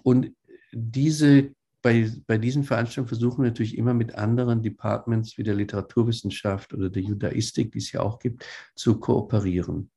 Und 0.04 0.34
diese, 0.72 1.50
bei, 1.82 2.12
bei 2.28 2.38
diesen 2.38 2.64
Veranstaltungen 2.64 3.08
versuchen 3.08 3.44
wir 3.44 3.50
natürlich 3.50 3.76
immer 3.76 3.96
mit 3.96 4.14
anderen 4.14 4.62
Departments 4.62 5.40
wie 5.40 5.44
der 5.44 5.56
Literaturwissenschaft 5.56 6.76
oder 6.76 6.92
der 6.92 7.02
Judaistik, 7.02 7.72
die 7.72 7.80
es 7.80 7.92
ja 7.92 8.02
auch 8.02 8.20
gibt, 8.20 8.46
zu 8.76 9.00
kooperieren. 9.00 9.90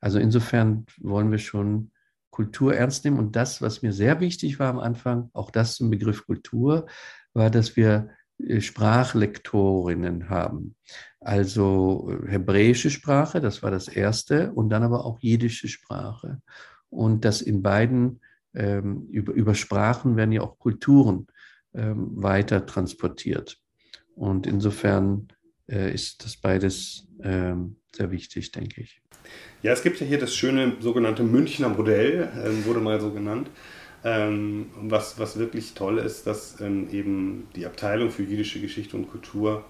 Also 0.00 0.20
insofern 0.20 0.86
wollen 1.00 1.32
wir 1.32 1.38
schon 1.38 1.90
Kultur 2.34 2.74
ernst 2.74 3.04
nehmen. 3.04 3.20
Und 3.20 3.36
das, 3.36 3.62
was 3.62 3.82
mir 3.82 3.92
sehr 3.92 4.18
wichtig 4.18 4.58
war 4.58 4.68
am 4.68 4.80
Anfang, 4.80 5.30
auch 5.34 5.52
das 5.52 5.76
zum 5.76 5.88
Begriff 5.88 6.26
Kultur, 6.26 6.86
war, 7.32 7.48
dass 7.48 7.76
wir 7.76 8.08
äh, 8.38 8.60
Sprachlektorinnen 8.60 10.28
haben. 10.28 10.74
Also 11.20 12.10
äh, 12.10 12.32
hebräische 12.32 12.90
Sprache, 12.90 13.40
das 13.40 13.62
war 13.62 13.70
das 13.70 13.86
erste, 13.86 14.52
und 14.52 14.68
dann 14.70 14.82
aber 14.82 15.04
auch 15.04 15.20
jiddische 15.20 15.68
Sprache 15.68 16.40
und 16.90 17.24
dass 17.24 17.40
in 17.40 17.62
beiden 17.62 18.20
ähm, 18.52 19.06
über, 19.10 19.32
über 19.32 19.54
Sprachen 19.54 20.16
werden 20.16 20.32
ja 20.32 20.42
auch 20.42 20.58
Kulturen 20.58 21.28
ähm, 21.72 22.10
weiter 22.20 22.66
transportiert. 22.66 23.60
Und 24.16 24.46
insofern 24.46 25.28
äh, 25.68 25.94
ist 25.94 26.24
das 26.24 26.36
beides 26.36 27.06
ähm, 27.22 27.76
sehr 27.94 28.10
wichtig, 28.10 28.50
denke 28.50 28.80
ich. 28.80 29.03
Ja, 29.62 29.72
es 29.72 29.82
gibt 29.82 30.00
ja 30.00 30.06
hier 30.06 30.18
das 30.18 30.34
schöne 30.34 30.72
sogenannte 30.80 31.22
Münchner 31.22 31.68
Modell, 31.68 32.28
äh, 32.36 32.66
wurde 32.66 32.80
mal 32.80 33.00
so 33.00 33.10
genannt. 33.10 33.48
Ähm, 34.04 34.66
was, 34.82 35.18
was 35.18 35.38
wirklich 35.38 35.72
toll 35.72 35.98
ist, 35.98 36.26
dass 36.26 36.60
ähm, 36.60 36.88
eben 36.92 37.48
die 37.56 37.64
Abteilung 37.64 38.10
für 38.10 38.22
jüdische 38.22 38.60
Geschichte 38.60 38.96
und 38.96 39.10
Kultur 39.10 39.64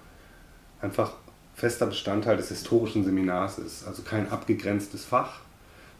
einfach 0.80 1.12
fester 1.54 1.86
Bestandteil 1.86 2.36
des 2.36 2.48
historischen 2.48 3.04
Seminars 3.04 3.58
ist. 3.58 3.86
Also 3.86 4.02
kein 4.02 4.28
abgegrenztes 4.28 5.04
Fach, 5.04 5.40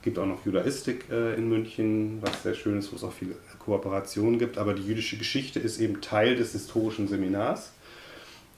gibt 0.03 0.19
auch 0.19 0.27
noch 0.27 0.45
Judaistik 0.45 1.07
äh, 1.11 1.35
in 1.35 1.49
München, 1.49 2.19
was 2.21 2.43
sehr 2.43 2.55
schön 2.55 2.79
ist, 2.79 2.93
wo 2.93 2.97
es 2.97 3.05
auch 3.05 3.13
viele 3.13 3.37
Kooperationen 3.59 4.39
gibt. 4.39 4.59
Aber 4.59 4.75
die 4.75 4.87
jüdische 4.87 5.17
Geschichte 5.17 5.59
ist 5.59 5.81
eben 5.81 6.01
Teil 6.01 6.37
des 6.37 6.53
historischen 6.53 7.09
Seminars. 7.09 7.73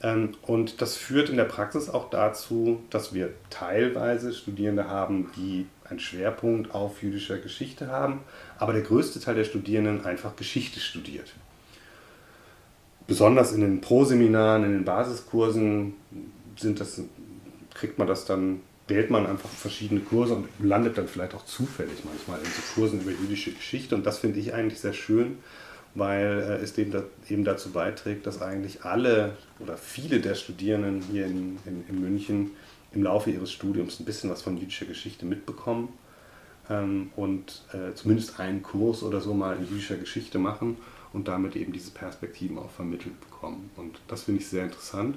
Ähm, 0.06 0.34
und 0.42 0.80
das 0.80 0.96
führt 0.96 1.30
in 1.30 1.36
der 1.36 1.44
Praxis 1.44 1.88
auch 1.88 2.10
dazu, 2.10 2.80
dass 2.90 3.12
wir 3.12 3.30
teilweise 3.50 4.32
Studierende 4.32 4.88
haben, 4.88 5.32
die 5.36 5.66
einen 5.84 5.98
Schwerpunkt 5.98 6.72
auf 6.72 7.02
jüdischer 7.02 7.38
Geschichte 7.38 7.88
haben, 7.88 8.20
aber 8.58 8.72
der 8.72 8.82
größte 8.82 9.18
Teil 9.18 9.34
der 9.34 9.44
Studierenden 9.44 10.04
einfach 10.04 10.36
Geschichte 10.36 10.78
studiert. 10.78 11.32
Besonders 13.08 13.52
in 13.52 13.62
den 13.62 13.80
Pro-Seminaren, 13.80 14.64
in 14.64 14.72
den 14.72 14.84
Basiskursen 14.84 15.94
sind 16.56 16.78
das, 16.78 17.00
kriegt 17.74 17.98
man 17.98 18.06
das 18.06 18.26
dann 18.26 18.60
wählt 18.88 19.10
man 19.10 19.26
einfach 19.26 19.48
verschiedene 19.48 20.00
Kurse 20.00 20.34
und 20.34 20.48
landet 20.60 20.96
dann 20.96 21.08
vielleicht 21.08 21.34
auch 21.34 21.44
zufällig 21.44 22.04
manchmal 22.04 22.38
in 22.38 22.44
so 22.44 22.62
Kursen 22.74 23.00
über 23.00 23.10
jüdische 23.10 23.50
Geschichte. 23.50 23.96
Und 23.96 24.06
das 24.06 24.18
finde 24.18 24.38
ich 24.38 24.54
eigentlich 24.54 24.78
sehr 24.78 24.92
schön, 24.92 25.38
weil 25.96 26.42
äh, 26.42 26.62
es 26.62 26.74
dem 26.74 26.92
eben 27.28 27.44
dazu 27.44 27.72
beiträgt, 27.72 28.26
dass 28.26 28.42
eigentlich 28.42 28.85
alle 28.85 29.32
oder 29.59 29.76
viele 29.76 30.20
der 30.20 30.35
Studierenden 30.35 31.02
hier 31.11 31.26
in, 31.26 31.59
in, 31.64 31.85
in, 31.88 32.00
München 32.00 32.50
im 32.92 33.02
Laufe 33.02 33.30
ihres 33.30 33.50
Studiums 33.50 33.98
ein 33.98 34.04
bisschen 34.04 34.30
was 34.30 34.42
von 34.42 34.59
jüdischer 34.59 34.87
Geschichte 34.87 35.24
mitbekommen 35.24 35.88
ähm, 36.68 37.11
und 37.16 37.62
äh, 37.72 37.94
zumindest 37.94 38.38
einen 38.38 38.62
Kurs 38.62 39.02
oder 39.02 39.20
so 39.20 39.32
mal 39.32 39.56
in 39.56 39.68
jüdischer 39.68 39.96
Geschichte 39.96 40.38
machen 40.38 40.76
und 41.14 41.28
damit 41.28 41.56
eben 41.56 41.72
diese 41.72 41.90
Perspektiven 41.90 42.59
auch 42.59 42.70
vermittelt 42.70 43.18
bekommen. 43.20 43.70
Und 43.76 43.98
das 44.06 44.24
finde 44.24 44.42
ich 44.42 44.48
sehr 44.48 44.64
interessant. 44.64 45.16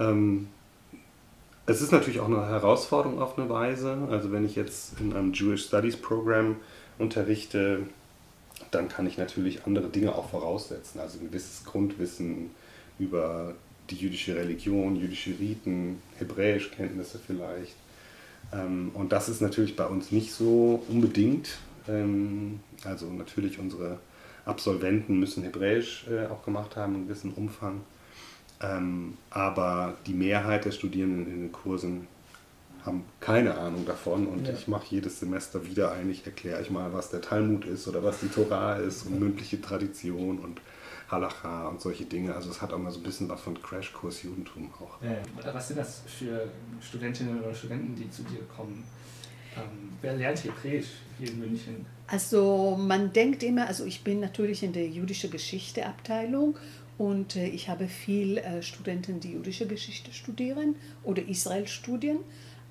Ähm, 0.00 0.48
es 1.66 1.82
ist 1.82 1.92
natürlich 1.92 2.20
auch 2.20 2.26
eine 2.26 2.46
Herausforderung 2.46 3.20
auf 3.20 3.38
eine 3.38 3.50
Weise. 3.50 3.98
Also 4.10 4.32
wenn 4.32 4.46
ich 4.46 4.56
jetzt 4.56 4.98
in 4.98 5.12
einem 5.12 5.34
Jewish 5.34 5.66
Studies 5.66 5.96
Program 5.96 6.56
unterrichte, 6.98 7.82
dann 8.70 8.88
kann 8.88 9.06
ich 9.06 9.18
natürlich 9.18 9.66
andere 9.66 9.88
Dinge 9.88 10.14
auch 10.14 10.30
voraussetzen. 10.30 11.00
Also 11.00 11.18
ein 11.18 11.28
gewisses 11.28 11.64
Grundwissen 11.64 12.50
über 12.98 13.54
die 13.90 13.96
jüdische 13.96 14.34
Religion, 14.36 14.96
jüdische 14.96 15.30
Riten, 15.38 16.00
Hebräischkenntnisse 16.18 17.20
vielleicht. 17.24 17.76
Ähm, 18.52 18.90
und 18.94 19.12
das 19.12 19.28
ist 19.28 19.40
natürlich 19.40 19.76
bei 19.76 19.86
uns 19.86 20.10
nicht 20.10 20.32
so 20.32 20.82
unbedingt. 20.88 21.58
Ähm, 21.88 22.60
also 22.84 23.06
natürlich 23.06 23.58
unsere 23.58 23.98
Absolventen 24.44 25.18
müssen 25.18 25.42
Hebräisch 25.42 26.06
äh, 26.10 26.26
auch 26.26 26.44
gemacht 26.44 26.76
haben, 26.76 26.94
in 26.94 27.04
gewissem 27.06 27.32
Umfang. 27.32 27.80
Ähm, 28.60 29.16
aber 29.30 29.96
die 30.06 30.14
Mehrheit 30.14 30.64
der 30.64 30.70
Studierenden 30.70 31.26
in 31.26 31.40
den 31.40 31.52
Kursen 31.52 32.06
haben 32.84 33.04
keine 33.20 33.56
Ahnung 33.56 33.86
davon 33.86 34.26
und 34.26 34.46
ja. 34.46 34.52
ich 34.52 34.68
mache 34.68 34.86
jedes 34.90 35.20
Semester 35.20 35.66
wieder 35.66 35.92
eigentlich, 35.92 36.26
erkläre 36.26 36.60
ich 36.60 36.70
mal, 36.70 36.92
was 36.92 37.10
der 37.10 37.20
Talmud 37.22 37.64
ist 37.64 37.88
oder 37.88 38.02
was 38.02 38.20
die 38.20 38.28
Torah 38.28 38.76
ist 38.76 39.06
und 39.06 39.18
mündliche 39.18 39.60
Tradition 39.60 40.38
und 40.38 40.60
Halacha 41.10 41.68
und 41.68 41.80
solche 41.80 42.04
Dinge. 42.04 42.34
Also 42.34 42.50
es 42.50 42.60
hat 42.60 42.72
auch 42.72 42.78
mal 42.78 42.90
so 42.90 43.00
ein 43.00 43.02
bisschen 43.02 43.28
was 43.28 43.40
von 43.40 43.60
Crashkurs 43.60 44.22
Judentum 44.22 44.70
auch. 44.74 45.02
Ja, 45.02 45.54
was 45.54 45.68
sind 45.68 45.78
das 45.78 46.02
für 46.06 46.48
Studentinnen 46.80 47.42
oder 47.42 47.54
Studenten, 47.54 47.94
die 47.94 48.10
zu 48.10 48.22
dir 48.22 48.42
kommen? 48.54 48.84
Ähm, 49.56 49.92
wer 50.02 50.16
lernt 50.16 50.42
Hebräisch 50.44 50.88
hier 51.18 51.28
in 51.28 51.38
München? 51.38 51.86
Also 52.06 52.76
man 52.78 53.12
denkt 53.12 53.42
immer, 53.42 53.66
also 53.66 53.84
ich 53.84 54.02
bin 54.02 54.20
natürlich 54.20 54.62
in 54.62 54.72
der 54.72 54.88
jüdischen 54.88 55.30
Geschichte 55.30 55.86
Abteilung 55.86 56.56
und 56.98 57.36
äh, 57.36 57.46
ich 57.48 57.68
habe 57.68 57.88
viel 57.88 58.38
äh, 58.38 58.62
Studenten, 58.62 59.20
die 59.20 59.32
jüdische 59.32 59.66
Geschichte 59.66 60.12
studieren 60.12 60.76
oder 61.02 61.22
Israel 61.26 61.66
studieren. 61.66 62.18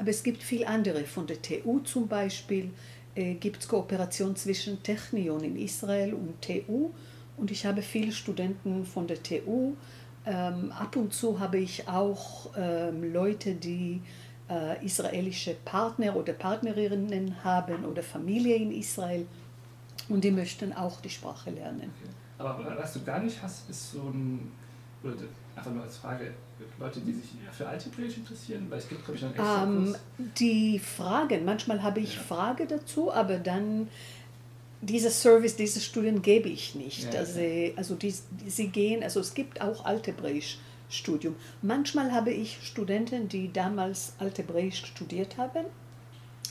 Aber 0.04 0.10
es 0.10 0.22
gibt 0.22 0.44
viel 0.44 0.66
andere. 0.66 1.06
Von 1.06 1.28
der 1.28 1.42
TU 1.42 1.80
zum 1.80 2.10
Beispiel 2.10 2.72
äh, 3.16 3.36
gibt 3.36 3.62
es 3.62 3.70
Kooperation 3.70 4.36
zwischen 4.36 4.84
Technion 4.84 5.42
in 5.46 5.56
Israel 5.56 6.14
und 6.14 6.42
TU. 6.42 6.92
Und 7.38 7.52
ich 7.52 7.66
habe 7.66 7.82
viele 7.82 8.12
Studenten 8.12 8.86
von 8.86 9.08
der 9.08 9.24
TU. 9.24 9.76
Ähm, 10.26 10.74
ab 10.74 10.98
und 10.98 11.14
zu 11.14 11.40
habe 11.40 11.60
ich 11.60 11.88
auch 11.88 12.50
ähm, 12.58 13.14
Leute, 13.14 13.54
die 13.56 14.02
äh, 14.50 14.86
israelische 14.86 15.56
Partner 15.64 16.18
oder 16.18 16.34
Partnerinnen 16.34 17.42
haben 17.42 17.86
oder 17.86 18.04
Familie 18.04 18.58
in 18.58 18.74
Israel. 18.74 19.26
Und 20.10 20.22
die 20.26 20.32
möchten 20.32 20.74
auch 20.74 21.00
die 21.00 21.10
Sprache 21.10 21.50
lernen. 21.50 21.94
Okay. 22.02 22.14
Aber 22.40 22.76
was 22.78 22.92
du 22.92 23.06
gar 23.06 23.20
nicht 23.20 23.42
hast, 23.42 23.70
ist 23.70 23.94
so 23.94 24.02
ein, 24.02 24.52
einfach 25.56 25.72
nur 25.72 25.84
als 25.84 25.98
Frage, 25.98 26.34
Leute, 26.80 27.00
die 27.02 27.14
sich 27.14 27.26
für 27.52 27.68
Altebridge 27.68 28.16
interessieren, 28.18 28.66
weil 28.70 28.80
es 28.80 28.88
gibt, 28.88 29.06
glaube 29.06 29.18
ich, 29.18 29.24
einen 29.24 29.34
extra 29.34 29.64
ähm, 29.64 29.96
Die 30.40 30.80
Fragen, 30.80 31.46
manchmal 31.46 31.84
habe 31.84 32.00
ich 32.00 32.16
ja. 32.16 32.22
Frage 32.22 32.66
dazu, 32.68 33.14
aber 33.14 33.38
dann 33.38 33.88
dieser 34.82 35.12
Service, 35.12 35.56
diese 35.56 35.80
Studien 35.80 36.22
gebe 36.22 36.50
ich 36.50 36.76
nicht. 36.76 37.14
Ja, 37.14 37.22
also, 37.22 37.40
also 37.76 37.96
die, 37.96 38.14
sie 38.48 38.68
gehen, 38.68 39.04
also 39.04 39.20
es 39.20 39.34
gibt 39.34 39.62
auch 39.62 39.86
Altebräisch 39.86 40.58
Studium. 40.90 41.36
Manchmal 41.62 42.12
habe 42.12 42.32
ich 42.32 42.60
Studenten, 42.62 43.28
die 43.28 43.52
damals 43.52 44.14
Altebräisch 44.20 44.86
studiert 44.86 45.38
haben 45.38 45.66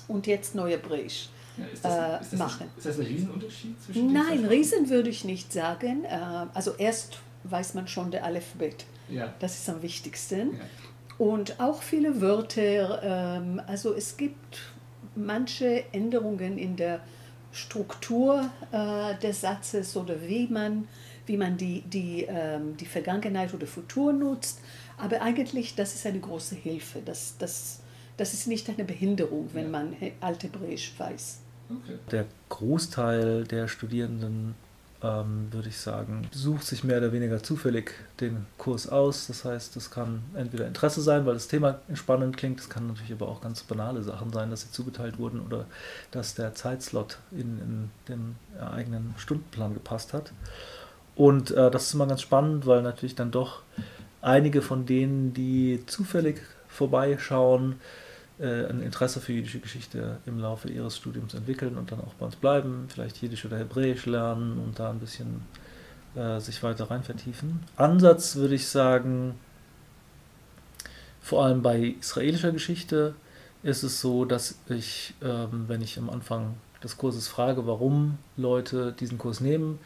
und 0.09 0.27
jetzt 0.27 0.55
Neuebräisch 0.55 1.29
ja, 1.57 1.65
ist, 1.67 1.85
das, 1.85 1.93
äh, 1.93 2.23
ist, 2.23 2.33
das, 2.33 2.39
machen. 2.39 2.71
Ist 2.77 2.87
das 2.87 2.99
ein 2.99 3.07
Riesenunterschied 3.07 3.83
zwischen 3.83 4.13
Nein, 4.13 4.45
Riesen 4.47 4.89
würde 4.89 5.11
ich 5.11 5.25
nicht 5.25 5.53
sagen. 5.53 6.05
Äh, 6.05 6.19
also 6.55 6.73
erst 6.79 7.19
weiß 7.45 7.75
man 7.75 7.87
schon 7.87 8.11
der 8.11 8.25
Alphabet. 8.25 8.87
Ja. 9.09 9.33
Das 9.39 9.59
ist 9.59 9.69
am 9.69 9.83
wichtigsten. 9.83 10.55
Ja. 10.55 10.65
Und 11.19 11.61
auch 11.61 11.83
viele 11.83 12.21
Wörter. 12.21 13.03
Ähm, 13.03 13.61
also 13.67 13.95
es 13.95 14.17
gibt 14.17 14.59
manche 15.15 15.85
Änderungen 15.93 16.59
in 16.59 16.77
der 16.77 17.01
Struktur 17.53 18.51
äh, 18.73 19.15
des 19.21 19.43
Satzes 19.43 19.97
oder 19.97 20.17
wie 20.27 20.47
man, 20.47 20.89
wie 21.27 21.37
man 21.37 21.57
die, 21.57 21.83
die, 21.83 22.27
ähm, 22.29 22.77
die 22.79 22.87
Vergangenheit 22.87 23.53
oder 23.53 23.67
Futur 23.67 24.13
nutzt. 24.13 24.61
Aber 24.97 25.21
eigentlich, 25.21 25.75
das 25.75 25.95
ist 25.95 26.07
eine 26.07 26.21
große 26.21 26.55
Hilfe. 26.55 27.01
Das, 27.05 27.37
das, 27.39 27.81
das 28.17 28.33
ist 28.33 28.47
nicht 28.47 28.69
eine 28.69 28.85
Behinderung, 28.85 29.51
wenn 29.53 29.71
man 29.71 29.95
Althebräisch 30.21 30.95
weiß. 30.97 31.41
Okay. 31.71 31.99
Der 32.11 32.27
Großteil 32.49 33.45
der 33.45 33.69
Studierenden 33.69 34.55
ähm, 35.03 35.49
würde 35.51 35.69
ich 35.69 35.79
sagen, 35.79 36.29
sucht 36.31 36.65
sich 36.65 36.85
mehr 36.85 36.99
oder 36.99 37.13
weniger 37.13 37.43
zufällig 37.43 37.93
den 38.21 38.47
Kurs 38.57 38.89
aus. 38.89 39.27
Das 39.27 39.45
heißt, 39.45 39.75
das 39.75 39.91
kann 39.91 40.23
entweder 40.35 40.67
Interesse 40.67 41.01
sein, 41.01 41.27
weil 41.27 41.35
das 41.35 41.49
Thema 41.49 41.81
entspannend 41.89 42.37
klingt, 42.37 42.61
es 42.61 42.69
kann 42.69 42.87
natürlich 42.87 43.13
aber 43.13 43.29
auch 43.29 43.41
ganz 43.41 43.63
banale 43.63 44.03
Sachen 44.03 44.33
sein, 44.33 44.51
dass 44.51 44.63
sie 44.63 44.71
zugeteilt 44.71 45.19
wurden 45.19 45.41
oder 45.41 45.67
dass 46.13 46.35
der 46.35 46.55
Zeitslot 46.55 47.19
in, 47.33 47.59
in 47.59 47.91
den 48.09 48.37
eigenen 48.61 49.15
Stundenplan 49.19 49.75
gepasst 49.75 50.13
hat. 50.13 50.33
Und 51.17 51.51
äh, 51.51 51.71
das 51.71 51.85
ist 51.85 51.95
immer 51.95 52.07
ganz 52.07 52.23
spannend, 52.23 52.67
weil 52.67 52.83
natürlich 52.83 53.15
dann 53.15 53.31
doch 53.31 53.63
einige 54.21 54.63
von 54.63 54.87
denen, 54.87 55.35
die 55.35 55.83
zufällig 55.87 56.41
vorbeischauen, 56.69 57.81
äh, 58.43 58.67
ein 58.67 58.83
Interesse 58.83 59.21
für 59.21 59.33
jüdische 59.33 59.61
Geschichte 59.61 60.19
im 60.27 60.39
Laufe 60.39 60.69
ihres 60.69 60.97
Studiums 60.97 61.35
entwickeln 61.35 61.79
und 61.79 61.93
dann 61.93 62.01
auch 62.01 62.15
bei 62.15 62.27
uns 62.27 62.37
bleiben, 62.37 62.87
vielleicht 62.89 63.23
Jiddisch 63.23 63.45
oder 63.45 63.57
Hebräisch 63.57 64.05
lernen 64.07 64.59
und 64.59 64.79
da 64.79 64.91
ein 64.91 64.99
bisschen 64.99 65.43
äh, 66.17 66.41
sich 66.41 66.63
weiter 66.63 66.91
rein 66.91 67.05
vertiefen. 67.05 67.61
Ansatz 67.77 68.35
würde 68.37 68.57
ich 68.57 68.67
sagen, 68.67 69.37
vor 71.21 71.45
allem 71.45 71.63
bei 71.63 71.95
israelischer 72.01 72.51
Geschichte 72.51 73.15
ist 73.63 73.85
es 73.85 74.01
so, 74.01 74.25
dass 74.25 74.59
ich, 74.69 75.15
ähm, 75.23 75.65
wenn 75.69 75.81
ich 75.81 75.97
am 75.97 76.11
Anfang 76.11 76.57
des 76.83 76.97
Kurses 76.97 77.29
frage, 77.29 77.65
warum 77.67 78.19
Leute 78.37 78.93
diesen 78.93 79.19
Kurs 79.19 79.41
nehmen, 79.41 79.79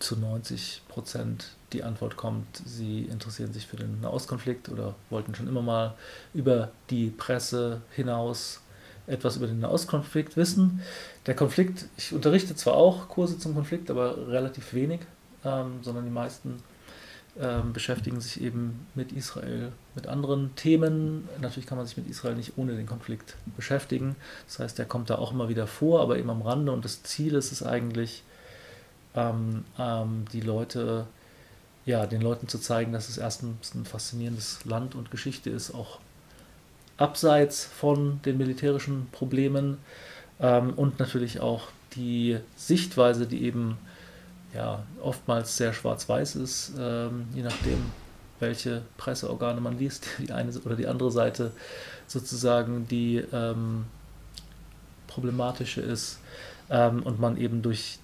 zu 0.00 0.16
90 0.16 0.82
Prozent 0.88 1.50
die 1.72 1.84
Antwort 1.84 2.16
kommt, 2.16 2.46
sie 2.64 3.02
interessieren 3.02 3.52
sich 3.52 3.66
für 3.66 3.76
den 3.76 4.00
Nahostkonflikt 4.00 4.68
oder 4.68 4.94
wollten 5.08 5.34
schon 5.34 5.46
immer 5.46 5.62
mal 5.62 5.94
über 6.34 6.72
die 6.90 7.10
Presse 7.10 7.80
hinaus 7.92 8.60
etwas 9.06 9.36
über 9.36 9.46
den 9.46 9.60
Nahostkonflikt 9.60 10.36
wissen. 10.36 10.80
Der 11.26 11.34
Konflikt, 11.34 11.86
ich 11.96 12.12
unterrichte 12.12 12.54
zwar 12.54 12.74
auch 12.74 13.08
Kurse 13.08 13.38
zum 13.38 13.54
Konflikt, 13.54 13.90
aber 13.90 14.28
relativ 14.28 14.72
wenig, 14.74 15.00
ähm, 15.44 15.80
sondern 15.82 16.04
die 16.04 16.10
meisten 16.10 16.62
ähm, 17.38 17.72
beschäftigen 17.72 18.20
sich 18.20 18.40
eben 18.40 18.86
mit 18.94 19.12
Israel, 19.12 19.72
mit 19.94 20.06
anderen 20.06 20.54
Themen. 20.56 21.28
Natürlich 21.40 21.66
kann 21.66 21.78
man 21.78 21.86
sich 21.86 21.96
mit 21.96 22.08
Israel 22.08 22.34
nicht 22.36 22.54
ohne 22.56 22.74
den 22.76 22.86
Konflikt 22.86 23.36
beschäftigen. 23.56 24.16
Das 24.46 24.58
heißt, 24.58 24.78
der 24.78 24.86
kommt 24.86 25.10
da 25.10 25.16
auch 25.16 25.32
immer 25.32 25.48
wieder 25.48 25.66
vor, 25.66 26.00
aber 26.00 26.18
eben 26.18 26.30
am 26.30 26.42
Rande. 26.42 26.72
Und 26.72 26.84
das 26.84 27.02
Ziel 27.02 27.34
ist 27.34 27.52
es 27.52 27.62
eigentlich, 27.62 28.22
ähm, 29.14 29.64
ähm, 29.78 30.24
die 30.32 30.40
Leute, 30.40 31.06
ja, 31.86 32.06
den 32.06 32.20
Leuten 32.20 32.48
zu 32.48 32.58
zeigen, 32.58 32.92
dass 32.92 33.08
es 33.08 33.18
erstens 33.18 33.74
ein 33.74 33.84
faszinierendes 33.84 34.64
Land 34.64 34.94
und 34.94 35.10
Geschichte 35.10 35.50
ist, 35.50 35.74
auch 35.74 35.98
abseits 36.96 37.64
von 37.64 38.20
den 38.24 38.36
militärischen 38.36 39.08
Problemen 39.10 39.78
ähm, 40.38 40.74
und 40.74 40.98
natürlich 40.98 41.40
auch 41.40 41.68
die 41.94 42.38
Sichtweise, 42.56 43.26
die 43.26 43.42
eben 43.44 43.78
ja, 44.54 44.82
oftmals 45.00 45.56
sehr 45.56 45.72
schwarz-weiß 45.72 46.36
ist, 46.36 46.72
ähm, 46.78 47.26
je 47.34 47.42
nachdem, 47.42 47.78
welche 48.40 48.82
Presseorgane 48.96 49.60
man 49.60 49.78
liest, 49.78 50.06
die 50.18 50.32
eine 50.32 50.52
oder 50.60 50.76
die 50.76 50.86
andere 50.86 51.10
Seite 51.10 51.52
sozusagen 52.06 52.88
die 52.88 53.24
ähm, 53.32 53.86
problematische 55.06 55.80
ist 55.80 56.18
ähm, 56.68 57.02
und 57.02 57.20
man 57.20 57.36
eben 57.36 57.62
durch 57.62 57.99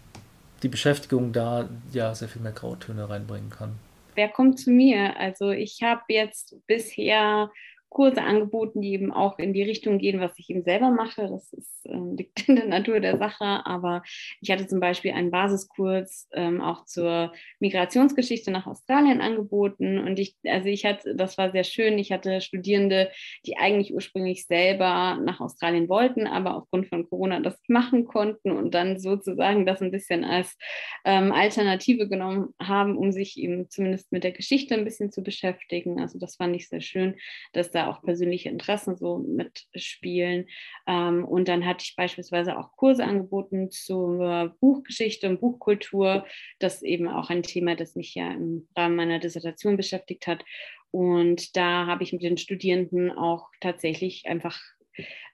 die 0.67 0.71
Beschäftigung 0.71 1.33
da 1.33 1.69
ja 1.93 2.13
sehr 2.13 2.27
viel 2.27 2.43
mehr 2.43 2.51
Grautöne 2.51 3.09
reinbringen 3.09 3.51
kann. 3.51 3.77
Wer 4.17 4.29
kommt 4.29 4.59
zu 4.59 4.73
mir? 4.73 5.17
Also 5.17 5.51
ich 5.51 5.81
habe 5.81 6.03
jetzt 6.09 6.57
bisher 6.67 7.51
Kurse 7.89 8.23
angeboten, 8.23 8.83
die 8.83 8.93
eben 8.93 9.13
auch 9.13 9.39
in 9.39 9.53
die 9.53 9.63
Richtung 9.63 9.99
gehen, 9.99 10.21
was 10.21 10.39
ich 10.39 10.51
eben 10.51 10.63
selber 10.63 10.91
mache. 10.91 11.29
Das 11.29 11.53
ist, 11.53 11.87
äh, 11.87 11.97
liegt 12.17 12.49
in 12.49 12.57
der 12.57 12.67
Natur 12.67 13.01
der 13.01 13.19
Sache. 13.19 13.45
Aber 13.65 14.03
ich 14.41 14.51
hatte 14.51 14.67
zum 14.67 14.81
Beispiel 14.81 15.13
einen 15.13 15.31
Basiskurs 15.31 16.29
ähm, 16.33 16.61
auch 16.61 16.85
zur 16.85 17.33
Migrationsgeschichte 17.61 18.51
nach 18.51 18.67
Australien 18.67 19.21
angeboten. 19.21 19.99
Und 19.99 20.19
ich, 20.19 20.37
also 20.45 20.69
ich 20.69 20.85
hatte, 20.85 21.15
das 21.15 21.39
war 21.39 21.53
sehr 21.53 21.65
schön. 21.65 21.99
Ich 21.99 22.13
hatte 22.13 22.41
Studierende, 22.41 23.11
die 23.47 23.57
eigentlich 23.57 23.95
ursprünglich 23.95 24.47
selber 24.47 25.19
nach 25.23 25.41
Australien 25.41 25.89
wollten, 25.89 26.27
aber 26.27 26.57
aufgrund 26.57 26.89
von 26.89 27.09
Corona 27.09 27.41
das 27.41 27.59
machen 27.69 28.05
konnten 28.05 28.51
und 28.51 28.75
dann 28.75 28.99
sozusagen 28.99 29.65
das 29.65 29.81
ein 29.81 29.91
bisschen 29.91 30.25
als 30.25 30.57
ähm, 31.05 31.33
Alternative 31.33 32.09
genommen 32.09 32.55
haben, 32.61 32.97
um 32.97 33.13
sich 33.13 33.39
eben 33.39 33.71
zumindest 33.71 34.13
mit 34.13 34.25
der 34.25 34.33
Geschichte 34.33 34.75
ein 34.75 34.85
bisschen 34.85 35.13
zu 35.13 35.23
beschäftigen. 35.23 36.01
Also 36.01 36.19
das 36.19 36.37
fand 36.37 36.55
ich 36.57 36.69
sehr 36.69 36.81
schön, 36.81 37.17
dass 37.53 37.71
da 37.71 37.86
auch 37.89 38.03
persönliche 38.03 38.49
Interessen 38.49 38.97
so 38.97 39.19
mitspielen. 39.19 40.47
Ähm, 40.87 41.25
und 41.25 41.49
dann 41.49 41.67
hatte 41.67 41.85
ich 41.85 41.97
beispielsweise 41.97 42.59
auch 42.59 42.73
Kurse 42.77 43.05
angeboten 43.05 43.71
zur 43.71 44.55
Buchgeschichte 44.61 45.29
und 45.29 45.41
Buchkultur. 45.41 46.27
Das 46.59 46.83
eben 46.83 47.09
auch 47.09 47.31
ein 47.31 47.43
Thema, 47.43 47.77
das 47.77 47.95
mich 47.97 48.15
ja 48.15 48.31
im 48.33 48.69
Rahmen 48.77 48.97
meiner 48.97 49.19
Dissertation 49.19 49.77
beschäftigt 49.77 50.27
hat. 50.27 50.45
Und 50.91 51.57
da 51.57 51.87
habe 51.87 52.03
ich 52.03 52.13
mit 52.13 52.23
den 52.23 52.39
Studierenden 52.39 53.11
auch 53.13 53.49
tatsächlich 53.61 54.27
einfach 54.27 54.59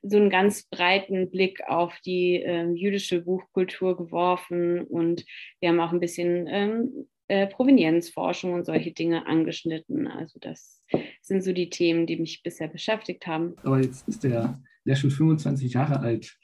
so 0.02 0.16
einen 0.16 0.30
ganz 0.30 0.64
breiten 0.64 1.30
Blick 1.30 1.62
auf 1.68 1.98
die 2.04 2.42
äh, 2.42 2.68
jüdische 2.72 3.22
Buchkultur 3.22 3.96
geworfen 3.96 4.80
und 4.80 5.24
wir 5.60 5.68
haben 5.68 5.80
auch 5.80 5.92
ein 5.92 6.00
bisschen 6.00 6.48
ähm, 6.48 7.08
äh, 7.32 7.46
Provenienzforschung 7.46 8.52
und 8.52 8.66
solche 8.66 8.92
Dinge 8.92 9.26
angeschnitten. 9.26 10.06
Also 10.06 10.38
das 10.38 10.82
sind 11.22 11.42
so 11.42 11.54
die 11.54 11.70
Themen, 11.70 12.06
die 12.06 12.18
mich 12.18 12.42
bisher 12.42 12.68
beschäftigt 12.68 13.26
haben. 13.26 13.54
Aber 13.62 13.80
jetzt 13.80 14.06
ist 14.06 14.22
der, 14.22 14.60
der 14.84 14.96
schon 14.96 15.10
25 15.10 15.72
Jahre 15.72 16.00
alt. 16.00 16.36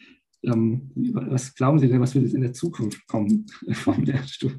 Ähm, 0.42 0.90
was 0.94 1.54
glauben 1.54 1.78
Sie 1.78 1.88
denn, 1.88 2.00
was 2.00 2.14
wird 2.14 2.24
jetzt 2.24 2.34
in 2.34 2.40
der 2.40 2.54
Zukunft 2.54 3.06
kommen 3.06 3.44
vom 3.72 4.02
Lehrstuhl? 4.02 4.58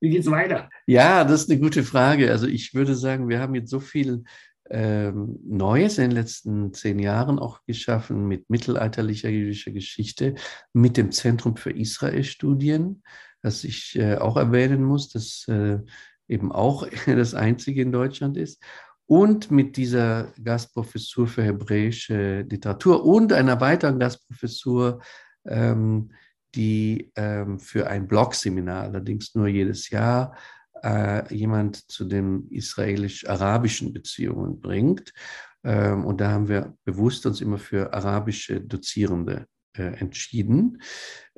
Wie 0.00 0.10
geht 0.10 0.20
es 0.20 0.30
weiter? 0.30 0.70
Ja, 0.86 1.24
das 1.24 1.42
ist 1.42 1.50
eine 1.50 1.58
gute 1.58 1.82
Frage. 1.82 2.30
Also 2.30 2.46
ich 2.46 2.72
würde 2.72 2.94
sagen, 2.94 3.28
wir 3.28 3.40
haben 3.40 3.56
jetzt 3.56 3.70
so 3.70 3.80
viel 3.80 4.22
ähm, 4.70 5.40
Neues 5.44 5.98
in 5.98 6.10
den 6.10 6.12
letzten 6.12 6.74
zehn 6.74 7.00
Jahren 7.00 7.40
auch 7.40 7.64
geschaffen 7.66 8.28
mit 8.28 8.48
mittelalterlicher 8.50 9.30
jüdischer 9.30 9.72
Geschichte, 9.72 10.36
mit 10.72 10.96
dem 10.96 11.10
Zentrum 11.10 11.56
für 11.56 11.70
Israel-Studien, 11.70 13.02
das 13.42 13.64
ich 13.64 13.96
äh, 13.98 14.16
auch 14.16 14.36
erwähnen 14.36 14.82
muss, 14.82 15.08
das 15.08 15.46
äh, 15.48 15.78
eben 16.28 16.52
auch 16.52 16.86
das 17.06 17.34
einzige 17.34 17.82
in 17.82 17.92
Deutschland 17.92 18.36
ist 18.36 18.62
und 19.06 19.50
mit 19.50 19.76
dieser 19.76 20.32
Gastprofessur 20.42 21.28
für 21.28 21.44
hebräische 21.44 22.42
Literatur 22.42 23.04
und 23.04 23.32
einer 23.32 23.60
weiteren 23.60 23.98
Gastprofessur, 23.98 25.00
ähm, 25.46 26.10
die 26.54 27.12
ähm, 27.14 27.60
für 27.60 27.86
ein 27.86 28.08
Blogseminar, 28.08 28.84
allerdings 28.84 29.34
nur 29.34 29.46
jedes 29.46 29.90
Jahr, 29.90 30.36
äh, 30.82 31.32
jemand 31.34 31.90
zu 31.90 32.04
den 32.04 32.48
israelisch-arabischen 32.50 33.92
Beziehungen 33.92 34.60
bringt. 34.60 35.12
Ähm, 35.62 36.04
und 36.04 36.20
da 36.20 36.32
haben 36.32 36.48
wir 36.48 36.74
bewusst 36.84 37.26
uns 37.26 37.40
immer 37.40 37.58
für 37.58 37.92
arabische 37.92 38.60
Dozierende 38.60 39.46
äh, 39.78 39.98
entschieden. 39.98 40.82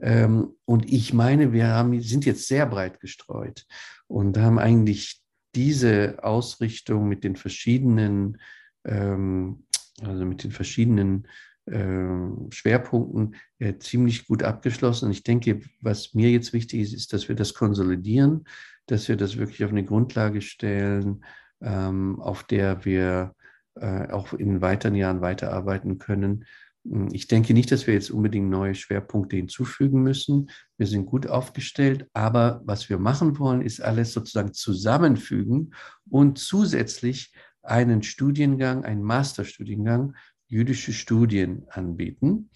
Ähm, 0.01 0.55
und 0.65 0.91
ich 0.91 1.13
meine, 1.13 1.53
wir 1.53 1.69
haben, 1.69 2.01
sind 2.01 2.25
jetzt 2.25 2.47
sehr 2.47 2.67
breit 2.67 3.01
gestreut 3.01 3.67
und 4.07 4.39
haben 4.39 4.59
eigentlich 4.59 5.21
diese 5.55 6.19
Ausrichtung 6.23 7.09
mit 7.09 7.25
den 7.25 7.37
verschiedenen, 7.37 8.39
ähm, 8.85 9.65
also 10.03 10.25
mit 10.25 10.45
den 10.45 10.53
verschiedenen 10.53 11.27
äh, 11.67 12.51
Schwerpunkten 12.51 13.37
äh, 13.59 13.79
ziemlich 13.79 14.27
gut 14.27 14.43
abgeschlossen. 14.43 15.07
Und 15.07 15.13
ich 15.13 15.23
denke, 15.23 15.61
was 15.81 16.15
mir 16.15 16.31
jetzt 16.31 16.53
wichtig 16.53 16.81
ist, 16.81 16.95
ist, 16.95 17.13
dass 17.13 17.29
wir 17.29 17.37
das 17.37 17.55
konsolidieren, 17.55 18.45
dass 18.87 19.09
wir 19.09 19.17
das 19.17 19.37
wirklich 19.37 19.65
auf 19.65 19.71
eine 19.71 19.85
Grundlage 19.85 20.41
stellen, 20.41 21.25
ähm, 21.61 22.21
auf 22.21 22.45
der 22.45 22.85
wir 22.85 23.35
äh, 23.75 24.11
auch 24.11 24.33
in 24.33 24.61
weiteren 24.61 24.95
Jahren 24.95 25.21
weiterarbeiten 25.21 25.99
können. 25.99 26.45
Hm, 26.89 27.09
ich 27.13 27.29
denke 27.29 27.55
nicht, 27.55 27.71
dass 27.71 27.87
wir 27.87 27.95
jetzt 27.95 28.11
unbedingt 28.11 28.49
neue 28.49 28.75
Schwerpunkte 28.75 29.37
hinzufügen 29.37 30.03
müssen. 30.03 30.51
Wir 30.77 30.87
sind 30.87 31.07
gut 31.07 31.27
aufgestellt, 31.27 32.07
aber 32.13 32.63
was 32.65 32.89
wir 32.89 32.99
machen 32.99 33.39
wollen, 33.39 33.63
ist 33.63 33.81
alles 33.81 34.13
sozusagen 34.13 34.53
zusammenfügen 34.53 35.75
und 36.09 36.39
zusätzlich 36.39 37.33
einen 37.63 38.03
Studiengang, 38.03 38.85
einen 38.85 39.03
Masterstudiengang 39.03 40.15
jüdische 40.47 40.93
Studien 40.93 41.67
anbieten. 41.69 42.51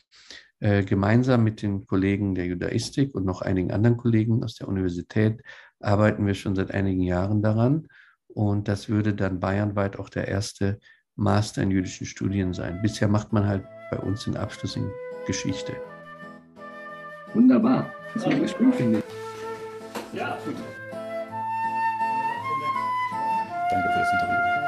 Äh, 0.61 0.84
gemeinsam 0.84 1.42
mit 1.42 1.61
den 1.61 1.86
Kollegen 1.86 2.34
der 2.34 2.46
Judaistik 2.46 3.14
und 3.14 3.26
noch 3.26 3.42
einigen 3.42 3.72
anderen 3.72 3.96
Kollegen 3.96 4.44
aus 4.44 4.54
der 4.54 4.68
Universität 4.68 5.42
arbeiten 5.80 6.24
wir 6.24 6.34
schon 6.34 6.54
seit 6.54 6.70
einigen 6.70 7.02
Jahren 7.02 7.42
daran. 7.42 7.88
Und 8.28 8.68
das 8.68 8.88
würde 8.88 9.12
dann 9.12 9.40
bayernweit 9.40 9.98
auch 9.98 10.09
der 10.09 10.28
erste 10.28 10.78
Master 11.16 11.62
in 11.62 11.72
jüdischen 11.72 12.06
Studien 12.06 12.54
sein. 12.54 12.80
Bisher 12.80 13.09
macht 13.09 13.32
man 13.32 13.46
halt 13.46 13.64
bei 13.93 13.99
uns 13.99 14.24
den 14.24 14.36
Abschluss 14.38 14.76
in 14.76 14.90
Geschichte. 15.26 15.74
Wunderbar. 17.34 17.93
Das 18.14 18.24
war 18.24 18.32
echt 18.32 18.57
gut, 18.57 18.74
finde 18.74 19.01
ich. 19.01 20.18
Ja, 20.18 20.38
gut. 20.45 20.55
Danke 23.70 23.88
für 23.88 23.99
das 23.99 24.12
Interview. 24.12 24.61